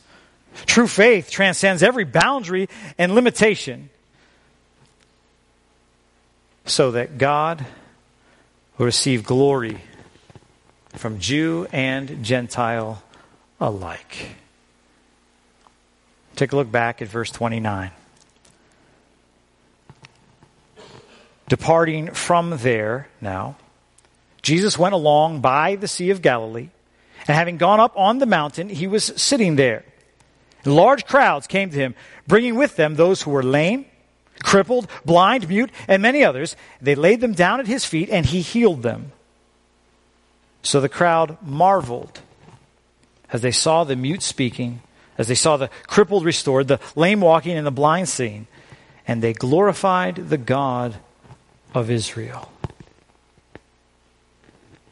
True 0.65 0.87
faith 0.87 1.29
transcends 1.29 1.81
every 1.81 2.03
boundary 2.03 2.67
and 2.97 3.15
limitation 3.15 3.89
so 6.65 6.91
that 6.91 7.17
God 7.17 7.65
will 8.77 8.85
receive 8.85 9.23
glory 9.23 9.77
from 10.95 11.19
Jew 11.19 11.67
and 11.71 12.23
Gentile 12.23 13.01
alike. 13.59 14.35
Take 16.35 16.51
a 16.51 16.55
look 16.55 16.71
back 16.71 17.01
at 17.01 17.07
verse 17.07 17.31
29. 17.31 17.91
Departing 21.47 22.11
from 22.11 22.57
there 22.57 23.09
now, 23.19 23.57
Jesus 24.41 24.77
went 24.77 24.93
along 24.93 25.41
by 25.41 25.75
the 25.75 25.87
Sea 25.87 26.09
of 26.09 26.21
Galilee, 26.21 26.69
and 27.27 27.35
having 27.35 27.57
gone 27.57 27.79
up 27.79 27.93
on 27.95 28.19
the 28.19 28.25
mountain, 28.25 28.69
he 28.69 28.87
was 28.87 29.03
sitting 29.21 29.55
there. 29.55 29.83
Large 30.65 31.05
crowds 31.05 31.47
came 31.47 31.69
to 31.69 31.77
him, 31.77 31.95
bringing 32.27 32.55
with 32.55 32.75
them 32.75 32.95
those 32.95 33.21
who 33.21 33.31
were 33.31 33.43
lame, 33.43 33.85
crippled, 34.41 34.87
blind, 35.05 35.47
mute, 35.49 35.71
and 35.87 36.01
many 36.01 36.23
others. 36.23 36.55
They 36.81 36.95
laid 36.95 37.21
them 37.21 37.33
down 37.33 37.59
at 37.59 37.67
his 37.67 37.85
feet, 37.85 38.09
and 38.09 38.25
he 38.25 38.41
healed 38.41 38.81
them. 38.81 39.11
So 40.63 40.79
the 40.79 40.89
crowd 40.89 41.37
marveled 41.41 42.21
as 43.31 43.41
they 43.41 43.51
saw 43.51 43.83
the 43.83 43.95
mute 43.95 44.21
speaking, 44.21 44.81
as 45.17 45.27
they 45.27 45.35
saw 45.35 45.57
the 45.57 45.69
crippled 45.87 46.25
restored, 46.25 46.67
the 46.67 46.79
lame 46.95 47.21
walking, 47.21 47.57
and 47.57 47.65
the 47.65 47.71
blind 47.71 48.09
seeing, 48.09 48.47
and 49.07 49.21
they 49.21 49.33
glorified 49.33 50.15
the 50.15 50.37
God 50.37 50.95
of 51.73 51.89
Israel. 51.89 52.51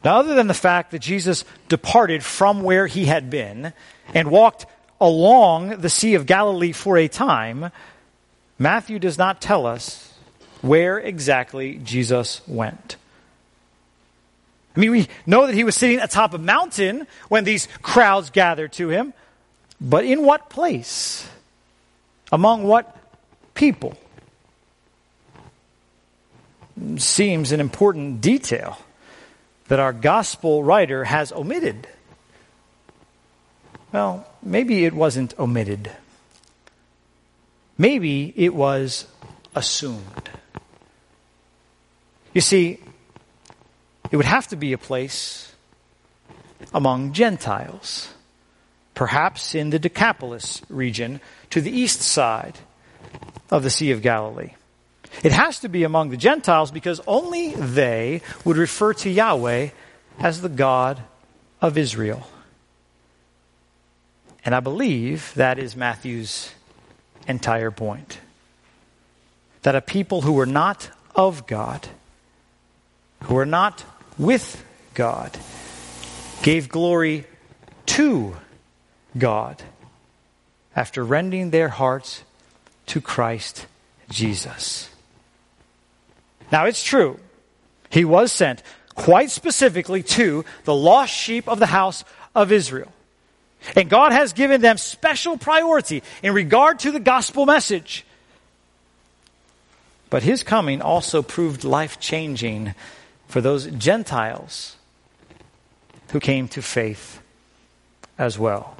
Now, 0.02 0.18
other 0.18 0.34
than 0.34 0.46
the 0.46 0.54
fact 0.54 0.92
that 0.92 1.00
Jesus 1.00 1.44
departed 1.68 2.24
from 2.24 2.62
where 2.62 2.86
he 2.86 3.04
had 3.04 3.28
been 3.28 3.74
and 4.14 4.30
walked 4.30 4.64
along 5.00 5.80
the 5.80 5.90
Sea 5.90 6.14
of 6.14 6.24
Galilee 6.24 6.72
for 6.72 6.96
a 6.96 7.08
time, 7.08 7.70
Matthew 8.58 8.98
does 8.98 9.18
not 9.18 9.42
tell 9.42 9.66
us 9.66 10.14
where 10.62 10.98
exactly 10.98 11.80
Jesus 11.84 12.40
went. 12.46 12.96
I 14.76 14.80
mean, 14.80 14.90
we 14.92 15.08
know 15.26 15.46
that 15.46 15.54
he 15.54 15.64
was 15.64 15.74
sitting 15.74 15.98
atop 15.98 16.32
a 16.34 16.38
mountain 16.38 17.06
when 17.28 17.44
these 17.44 17.66
crowds 17.82 18.30
gathered 18.30 18.72
to 18.74 18.88
him, 18.88 19.12
but 19.80 20.04
in 20.04 20.22
what 20.22 20.48
place? 20.48 21.28
Among 22.30 22.64
what 22.64 22.96
people? 23.54 23.96
Seems 26.96 27.52
an 27.52 27.60
important 27.60 28.20
detail 28.20 28.78
that 29.68 29.80
our 29.80 29.92
gospel 29.92 30.62
writer 30.62 31.04
has 31.04 31.32
omitted. 31.32 31.88
Well, 33.92 34.26
maybe 34.42 34.84
it 34.84 34.92
wasn't 34.92 35.38
omitted. 35.38 35.90
Maybe 37.76 38.32
it 38.36 38.54
was 38.54 39.06
assumed. 39.54 40.30
You 42.32 42.40
see, 42.40 42.78
it 44.10 44.16
would 44.16 44.26
have 44.26 44.48
to 44.48 44.56
be 44.56 44.72
a 44.72 44.78
place 44.78 45.52
among 46.74 47.12
Gentiles, 47.12 48.12
perhaps 48.94 49.54
in 49.54 49.70
the 49.70 49.78
Decapolis 49.78 50.62
region 50.68 51.20
to 51.50 51.60
the 51.60 51.70
east 51.70 52.00
side 52.00 52.58
of 53.50 53.62
the 53.62 53.70
Sea 53.70 53.90
of 53.92 54.02
Galilee. 54.02 54.54
It 55.22 55.32
has 55.32 55.60
to 55.60 55.68
be 55.68 55.84
among 55.84 56.10
the 56.10 56.16
Gentiles 56.16 56.70
because 56.70 57.00
only 57.06 57.54
they 57.54 58.22
would 58.44 58.56
refer 58.56 58.94
to 58.94 59.10
Yahweh 59.10 59.70
as 60.18 60.40
the 60.40 60.48
God 60.48 61.02
of 61.60 61.76
Israel. 61.76 62.26
And 64.44 64.54
I 64.54 64.60
believe 64.60 65.32
that 65.34 65.58
is 65.58 65.76
Matthew's 65.76 66.52
entire 67.26 67.70
point. 67.70 68.18
That 69.62 69.76
a 69.76 69.82
people 69.82 70.22
who 70.22 70.32
were 70.32 70.46
not 70.46 70.90
of 71.14 71.46
God, 71.46 71.88
who 73.24 73.34
were 73.34 73.46
not 73.46 73.84
with 74.20 74.62
God, 74.92 75.36
gave 76.42 76.68
glory 76.68 77.24
to 77.86 78.36
God 79.16 79.62
after 80.76 81.02
rending 81.02 81.50
their 81.50 81.68
hearts 81.68 82.22
to 82.86 83.00
Christ 83.00 83.66
Jesus. 84.10 84.90
Now, 86.52 86.66
it's 86.66 86.84
true, 86.84 87.18
he 87.88 88.04
was 88.04 88.30
sent 88.30 88.62
quite 88.94 89.30
specifically 89.30 90.02
to 90.02 90.44
the 90.64 90.74
lost 90.74 91.14
sheep 91.14 91.48
of 91.48 91.58
the 91.58 91.66
house 91.66 92.04
of 92.34 92.52
Israel. 92.52 92.92
And 93.74 93.88
God 93.88 94.12
has 94.12 94.32
given 94.32 94.60
them 94.60 94.76
special 94.76 95.38
priority 95.38 96.02
in 96.22 96.34
regard 96.34 96.80
to 96.80 96.90
the 96.90 97.00
gospel 97.00 97.46
message. 97.46 98.04
But 100.10 100.22
his 100.22 100.42
coming 100.42 100.82
also 100.82 101.22
proved 101.22 101.64
life 101.64 102.00
changing 102.00 102.74
for 103.30 103.40
those 103.40 103.66
Gentiles 103.66 104.76
who 106.10 106.18
came 106.18 106.48
to 106.48 106.60
faith 106.60 107.22
as 108.18 108.36
well. 108.36 108.76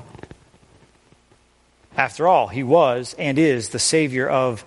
After 1.96 2.26
all, 2.26 2.48
he 2.48 2.64
was 2.64 3.14
and 3.16 3.38
is 3.38 3.68
the 3.68 3.78
Savior 3.78 4.28
of 4.28 4.64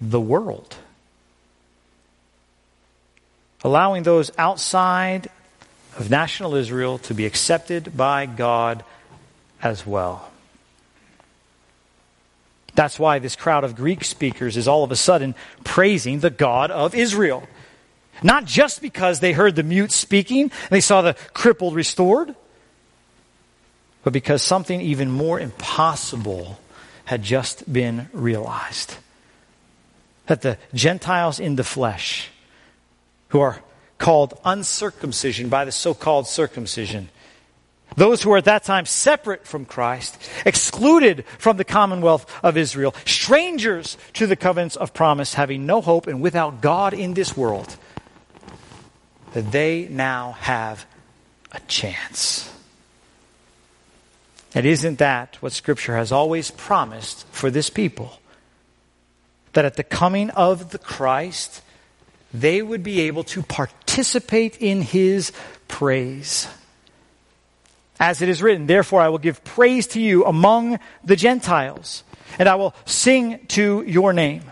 the 0.00 0.20
world. 0.20 0.74
Allowing 3.62 4.02
those 4.02 4.32
outside 4.36 5.28
of 5.96 6.10
national 6.10 6.56
Israel 6.56 6.98
to 6.98 7.14
be 7.14 7.26
accepted 7.26 7.96
by 7.96 8.26
God 8.26 8.84
as 9.62 9.86
well. 9.86 10.32
That's 12.74 12.98
why 12.98 13.20
this 13.20 13.36
crowd 13.36 13.62
of 13.62 13.76
Greek 13.76 14.02
speakers 14.02 14.56
is 14.56 14.66
all 14.66 14.82
of 14.82 14.90
a 14.90 14.96
sudden 14.96 15.36
praising 15.62 16.18
the 16.18 16.30
God 16.30 16.72
of 16.72 16.92
Israel. 16.92 17.46
Not 18.22 18.44
just 18.44 18.80
because 18.80 19.20
they 19.20 19.32
heard 19.32 19.56
the 19.56 19.62
mute 19.62 19.92
speaking 19.92 20.42
and 20.42 20.70
they 20.70 20.80
saw 20.80 21.02
the 21.02 21.14
crippled 21.34 21.74
restored, 21.74 22.34
but 24.02 24.12
because 24.12 24.42
something 24.42 24.80
even 24.80 25.10
more 25.10 25.40
impossible 25.40 26.60
had 27.06 27.22
just 27.22 27.70
been 27.72 28.08
realized. 28.12 28.96
That 30.26 30.42
the 30.42 30.58
Gentiles 30.74 31.40
in 31.40 31.56
the 31.56 31.64
flesh, 31.64 32.30
who 33.28 33.40
are 33.40 33.60
called 33.98 34.38
uncircumcision 34.44 35.48
by 35.48 35.64
the 35.64 35.72
so 35.72 35.94
called 35.94 36.26
circumcision, 36.26 37.08
those 37.96 38.22
who 38.22 38.30
were 38.30 38.38
at 38.38 38.44
that 38.44 38.64
time 38.64 38.86
separate 38.86 39.46
from 39.46 39.64
Christ, 39.64 40.18
excluded 40.44 41.24
from 41.38 41.56
the 41.56 41.64
commonwealth 41.64 42.30
of 42.42 42.56
Israel, 42.56 42.94
strangers 43.06 43.96
to 44.14 44.26
the 44.26 44.36
covenants 44.36 44.76
of 44.76 44.92
promise, 44.92 45.34
having 45.34 45.66
no 45.66 45.80
hope 45.80 46.06
and 46.06 46.20
without 46.20 46.60
God 46.60 46.92
in 46.92 47.14
this 47.14 47.36
world, 47.36 47.76
that 49.32 49.52
they 49.52 49.88
now 49.90 50.32
have 50.32 50.86
a 51.52 51.60
chance. 51.68 52.52
And 54.54 54.64
isn't 54.64 54.98
that 54.98 55.36
what 55.40 55.52
Scripture 55.52 55.96
has 55.96 56.12
always 56.12 56.50
promised 56.50 57.26
for 57.30 57.50
this 57.50 57.68
people? 57.68 58.20
That 59.52 59.64
at 59.64 59.76
the 59.76 59.84
coming 59.84 60.30
of 60.30 60.70
the 60.70 60.78
Christ, 60.78 61.62
they 62.32 62.62
would 62.62 62.82
be 62.82 63.02
able 63.02 63.24
to 63.24 63.42
participate 63.42 64.56
in 64.58 64.82
his 64.82 65.32
praise. 65.68 66.48
As 67.98 68.22
it 68.22 68.28
is 68.28 68.42
written, 68.42 68.66
therefore 68.66 69.00
I 69.00 69.08
will 69.08 69.18
give 69.18 69.44
praise 69.44 69.86
to 69.88 70.00
you 70.00 70.24
among 70.24 70.78
the 71.04 71.16
Gentiles, 71.16 72.02
and 72.38 72.48
I 72.48 72.54
will 72.54 72.74
sing 72.84 73.46
to 73.48 73.84
your 73.86 74.12
name. 74.12 74.42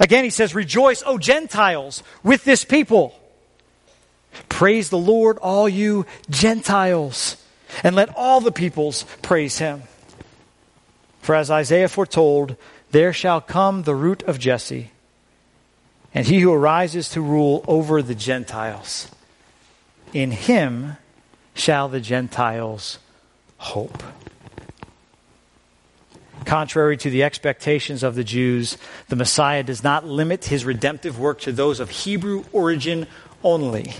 Again, 0.00 0.24
he 0.24 0.30
says, 0.30 0.54
Rejoice, 0.54 1.02
O 1.04 1.18
Gentiles, 1.18 2.02
with 2.22 2.44
this 2.44 2.64
people. 2.64 3.18
Praise 4.48 4.90
the 4.90 4.98
Lord, 4.98 5.38
all 5.38 5.68
you 5.68 6.06
Gentiles, 6.30 7.36
and 7.82 7.96
let 7.96 8.14
all 8.16 8.40
the 8.40 8.52
peoples 8.52 9.04
praise 9.22 9.58
him. 9.58 9.82
For 11.20 11.34
as 11.34 11.50
Isaiah 11.50 11.88
foretold, 11.88 12.56
there 12.90 13.12
shall 13.12 13.40
come 13.40 13.82
the 13.82 13.94
root 13.94 14.22
of 14.22 14.38
Jesse, 14.38 14.90
and 16.14 16.26
he 16.26 16.40
who 16.40 16.52
arises 16.52 17.10
to 17.10 17.20
rule 17.20 17.64
over 17.68 18.00
the 18.00 18.14
Gentiles. 18.14 19.10
In 20.12 20.30
him 20.30 20.96
shall 21.54 21.88
the 21.88 22.00
Gentiles 22.00 22.98
hope. 23.58 24.02
Contrary 26.48 26.96
to 26.96 27.10
the 27.10 27.24
expectations 27.24 28.02
of 28.02 28.14
the 28.14 28.24
Jews, 28.24 28.78
the 29.08 29.16
Messiah 29.16 29.62
does 29.62 29.84
not 29.84 30.06
limit 30.06 30.46
his 30.46 30.64
redemptive 30.64 31.18
work 31.18 31.40
to 31.40 31.52
those 31.52 31.78
of 31.78 31.90
Hebrew 31.90 32.42
origin 32.54 33.06
only. 33.44 33.92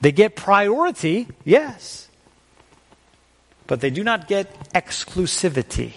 They 0.00 0.12
get 0.12 0.36
priority, 0.36 1.26
yes, 1.44 2.06
but 3.66 3.80
they 3.80 3.90
do 3.90 4.04
not 4.04 4.28
get 4.28 4.72
exclusivity, 4.72 5.94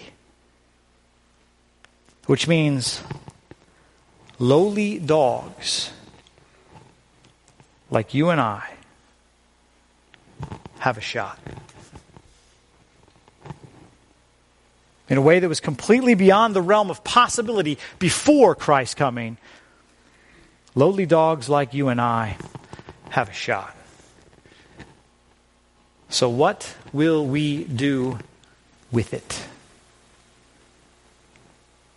which 2.26 2.48
means 2.48 3.04
lowly 4.40 4.98
dogs 4.98 5.92
like 7.88 8.14
you 8.14 8.30
and 8.30 8.40
I 8.40 8.68
have 10.80 10.98
a 10.98 11.00
shot. 11.00 11.38
In 15.08 15.18
a 15.18 15.20
way 15.20 15.38
that 15.38 15.48
was 15.48 15.60
completely 15.60 16.14
beyond 16.14 16.54
the 16.54 16.62
realm 16.62 16.90
of 16.90 17.04
possibility 17.04 17.78
before 17.98 18.54
Christ's 18.54 18.94
coming, 18.94 19.38
lowly 20.74 21.06
dogs 21.06 21.48
like 21.48 21.74
you 21.74 21.88
and 21.88 22.00
I 22.00 22.36
have 23.10 23.28
a 23.28 23.32
shot. 23.32 23.76
So, 26.08 26.28
what 26.28 26.74
will 26.92 27.26
we 27.26 27.64
do 27.64 28.18
with 28.92 29.12
it? 29.12 29.44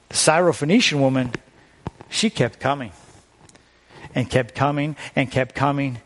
The 0.10 0.16
Syrophoenician 0.16 1.00
woman, 1.00 1.32
she 2.10 2.30
kept 2.30 2.60
coming 2.60 2.92
and 4.16 4.30
kept 4.30 4.56
coming 4.56 4.96
and 5.16 5.30
kept 5.30 5.54
coming 5.54 6.00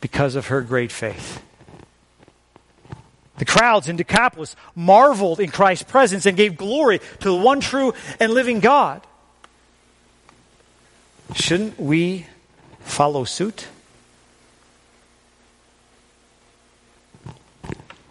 because 0.00 0.34
of 0.36 0.48
her 0.48 0.60
great 0.60 0.92
faith. 0.92 1.42
The 3.38 3.44
crowds 3.44 3.88
in 3.88 3.96
Decapolis 3.96 4.56
marveled 4.74 5.40
in 5.40 5.50
Christ's 5.50 5.84
presence 5.84 6.26
and 6.26 6.36
gave 6.36 6.56
glory 6.56 7.00
to 7.20 7.28
the 7.30 7.34
one 7.34 7.60
true 7.60 7.94
and 8.18 8.32
living 8.32 8.60
God. 8.60 9.02
Shouldn't 11.34 11.78
we 11.78 12.26
follow 12.80 13.24
suit? 13.24 13.66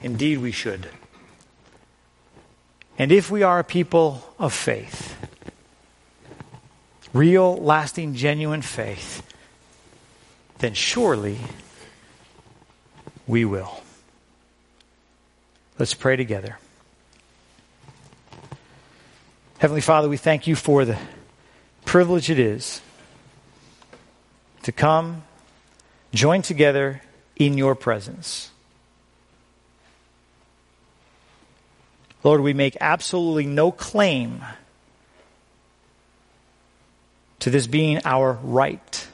Indeed, 0.01 0.37
we 0.37 0.51
should. 0.51 0.87
And 2.97 3.11
if 3.11 3.31
we 3.31 3.41
are 3.41 3.59
a 3.59 3.63
people 3.63 4.23
of 4.37 4.53
faith, 4.53 5.15
real, 7.13 7.57
lasting, 7.57 8.13
genuine 8.13 8.61
faith, 8.61 9.23
then 10.59 10.73
surely 10.73 11.39
we 13.25 13.43
will. 13.45 13.81
Let's 15.77 15.93
pray 15.93 16.15
together. 16.15 16.57
Heavenly 19.57 19.81
Father, 19.81 20.07
we 20.07 20.15
thank 20.15 20.47
you 20.47 20.55
for 20.55 20.85
the 20.85 20.97
privilege 21.83 22.29
it 22.29 22.39
is 22.39 22.79
to 24.63 24.71
come, 24.71 25.23
join 26.13 26.41
together 26.41 27.01
in 27.35 27.57
your 27.57 27.75
presence. 27.75 28.51
Lord, 32.23 32.39
we 32.39 32.53
make 32.53 32.77
absolutely 32.79 33.45
no 33.45 33.69
claim 33.69 34.45
to 37.39 37.49
this 37.49 37.67
being 37.67 37.99
our 38.05 38.39
right. 38.41 39.07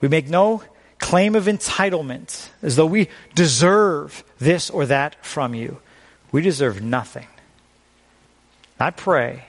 We 0.00 0.06
make 0.06 0.28
no 0.28 0.62
claim 1.02 1.34
of 1.34 1.44
entitlement 1.44 2.48
as 2.62 2.76
though 2.76 2.86
we 2.86 3.08
deserve 3.34 4.24
this 4.38 4.70
or 4.70 4.86
that 4.86 5.22
from 5.22 5.54
you. 5.54 5.78
We 6.30 6.40
deserve 6.40 6.80
nothing. 6.80 7.26
I 8.80 8.90
pray 8.90 9.44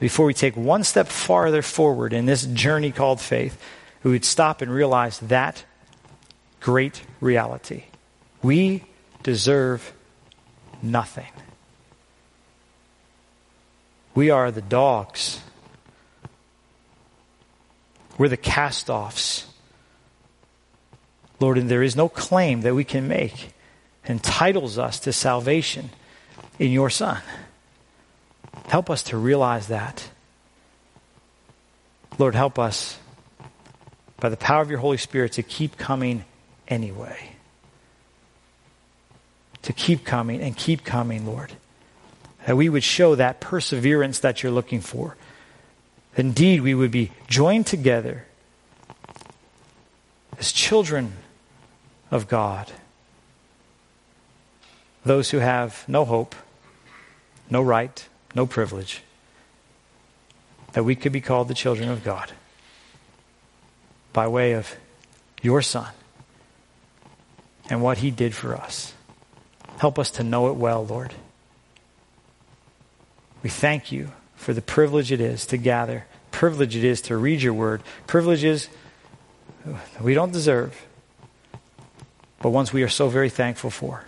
before 0.00 0.26
we 0.26 0.34
take 0.34 0.56
one 0.56 0.82
step 0.82 1.06
farther 1.06 1.62
forward 1.62 2.12
in 2.12 2.26
this 2.26 2.44
journey 2.44 2.90
called 2.90 3.20
faith, 3.20 3.62
we 4.02 4.10
would 4.10 4.24
stop 4.24 4.60
and 4.62 4.72
realize 4.72 5.20
that 5.20 5.64
great 6.60 7.02
reality. 7.20 7.84
We 8.42 8.84
deserve 9.22 9.92
nothing. 10.82 11.32
We 14.14 14.30
are 14.30 14.50
the 14.50 14.62
dogs 14.62 15.40
we're 18.18 18.28
the 18.28 18.36
cast 18.36 18.90
offs. 18.90 19.46
Lord, 21.40 21.58
and 21.58 21.68
there 21.68 21.82
is 21.82 21.96
no 21.96 22.08
claim 22.08 22.62
that 22.62 22.74
we 22.74 22.84
can 22.84 23.08
make 23.08 23.50
entitles 24.08 24.78
us 24.78 25.00
to 25.00 25.12
salvation 25.12 25.90
in 26.58 26.72
your 26.72 26.90
Son. 26.90 27.20
Help 28.66 28.90
us 28.90 29.02
to 29.04 29.16
realize 29.16 29.68
that. 29.68 30.10
Lord, 32.18 32.34
help 32.34 32.58
us 32.58 32.98
by 34.18 34.28
the 34.28 34.36
power 34.36 34.62
of 34.62 34.70
your 34.70 34.80
Holy 34.80 34.96
Spirit 34.96 35.32
to 35.32 35.42
keep 35.42 35.76
coming 35.76 36.24
anyway. 36.66 37.30
To 39.62 39.72
keep 39.72 40.04
coming 40.04 40.40
and 40.40 40.56
keep 40.56 40.84
coming, 40.84 41.26
Lord. 41.26 41.52
That 42.46 42.56
we 42.56 42.68
would 42.68 42.82
show 42.82 43.14
that 43.14 43.40
perseverance 43.40 44.20
that 44.20 44.42
you're 44.42 44.52
looking 44.52 44.80
for 44.80 45.16
indeed 46.18 46.60
we 46.60 46.74
would 46.74 46.90
be 46.90 47.12
joined 47.28 47.66
together 47.66 48.26
as 50.38 50.52
children 50.52 51.12
of 52.10 52.28
God. 52.28 52.70
Those 55.04 55.30
who 55.30 55.38
have 55.38 55.84
no 55.88 56.04
hope, 56.04 56.34
no 57.50 57.62
right, 57.62 58.06
no 58.34 58.46
privilege, 58.46 59.02
that 60.72 60.84
we 60.84 60.94
could 60.94 61.12
be 61.12 61.20
called 61.20 61.48
the 61.48 61.54
children 61.54 61.88
of 61.88 62.04
God 62.04 62.32
by 64.12 64.26
way 64.28 64.52
of 64.52 64.76
your 65.42 65.62
Son 65.62 65.88
and 67.70 67.82
what 67.82 67.98
He 67.98 68.10
did 68.10 68.34
for 68.34 68.56
us. 68.56 68.92
Help 69.78 69.98
us 69.98 70.10
to 70.12 70.22
know 70.22 70.48
it 70.48 70.56
well, 70.56 70.84
Lord. 70.84 71.14
We 73.42 73.50
thank 73.50 73.92
you 73.92 74.10
for 74.34 74.52
the 74.52 74.62
privilege 74.62 75.12
it 75.12 75.20
is 75.20 75.46
to 75.46 75.56
gather, 75.56 76.06
privilege 76.30 76.74
it 76.74 76.84
is 76.84 77.00
to 77.02 77.16
read 77.16 77.40
your 77.42 77.54
word, 77.54 77.82
privileges 78.06 78.68
we 80.00 80.14
don't 80.14 80.32
deserve, 80.32 80.86
but 82.40 82.50
ones 82.50 82.72
we 82.72 82.82
are 82.82 82.88
so 82.88 83.08
very 83.08 83.30
thankful 83.30 83.70
for. 83.70 84.04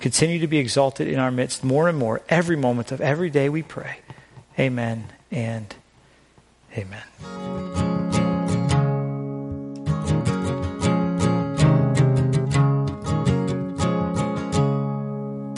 Continue 0.00 0.38
to 0.38 0.46
be 0.46 0.58
exalted 0.58 1.08
in 1.08 1.18
our 1.18 1.30
midst 1.30 1.64
more 1.64 1.88
and 1.88 1.98
more 1.98 2.22
every 2.28 2.56
moment 2.56 2.92
of 2.92 3.00
every 3.00 3.30
day 3.30 3.48
we 3.48 3.62
pray. 3.62 3.98
Amen 4.58 5.06
and 5.30 5.74
amen. 6.76 7.02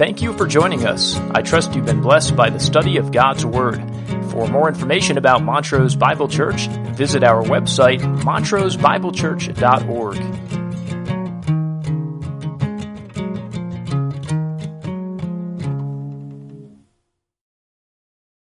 Thank 0.01 0.22
you 0.22 0.32
for 0.32 0.47
joining 0.47 0.86
us. 0.86 1.16
I 1.32 1.43
trust 1.43 1.74
you've 1.74 1.84
been 1.84 2.01
blessed 2.01 2.34
by 2.34 2.49
the 2.49 2.59
study 2.59 2.97
of 2.97 3.12
God's 3.12 3.45
Word. 3.45 3.84
For 4.30 4.49
more 4.49 4.66
information 4.66 5.18
about 5.18 5.43
Montrose 5.43 5.95
Bible 5.95 6.26
Church, 6.26 6.68
visit 6.68 7.22
our 7.22 7.43
website, 7.43 8.01
montrosebiblechurch.org. 8.22 10.49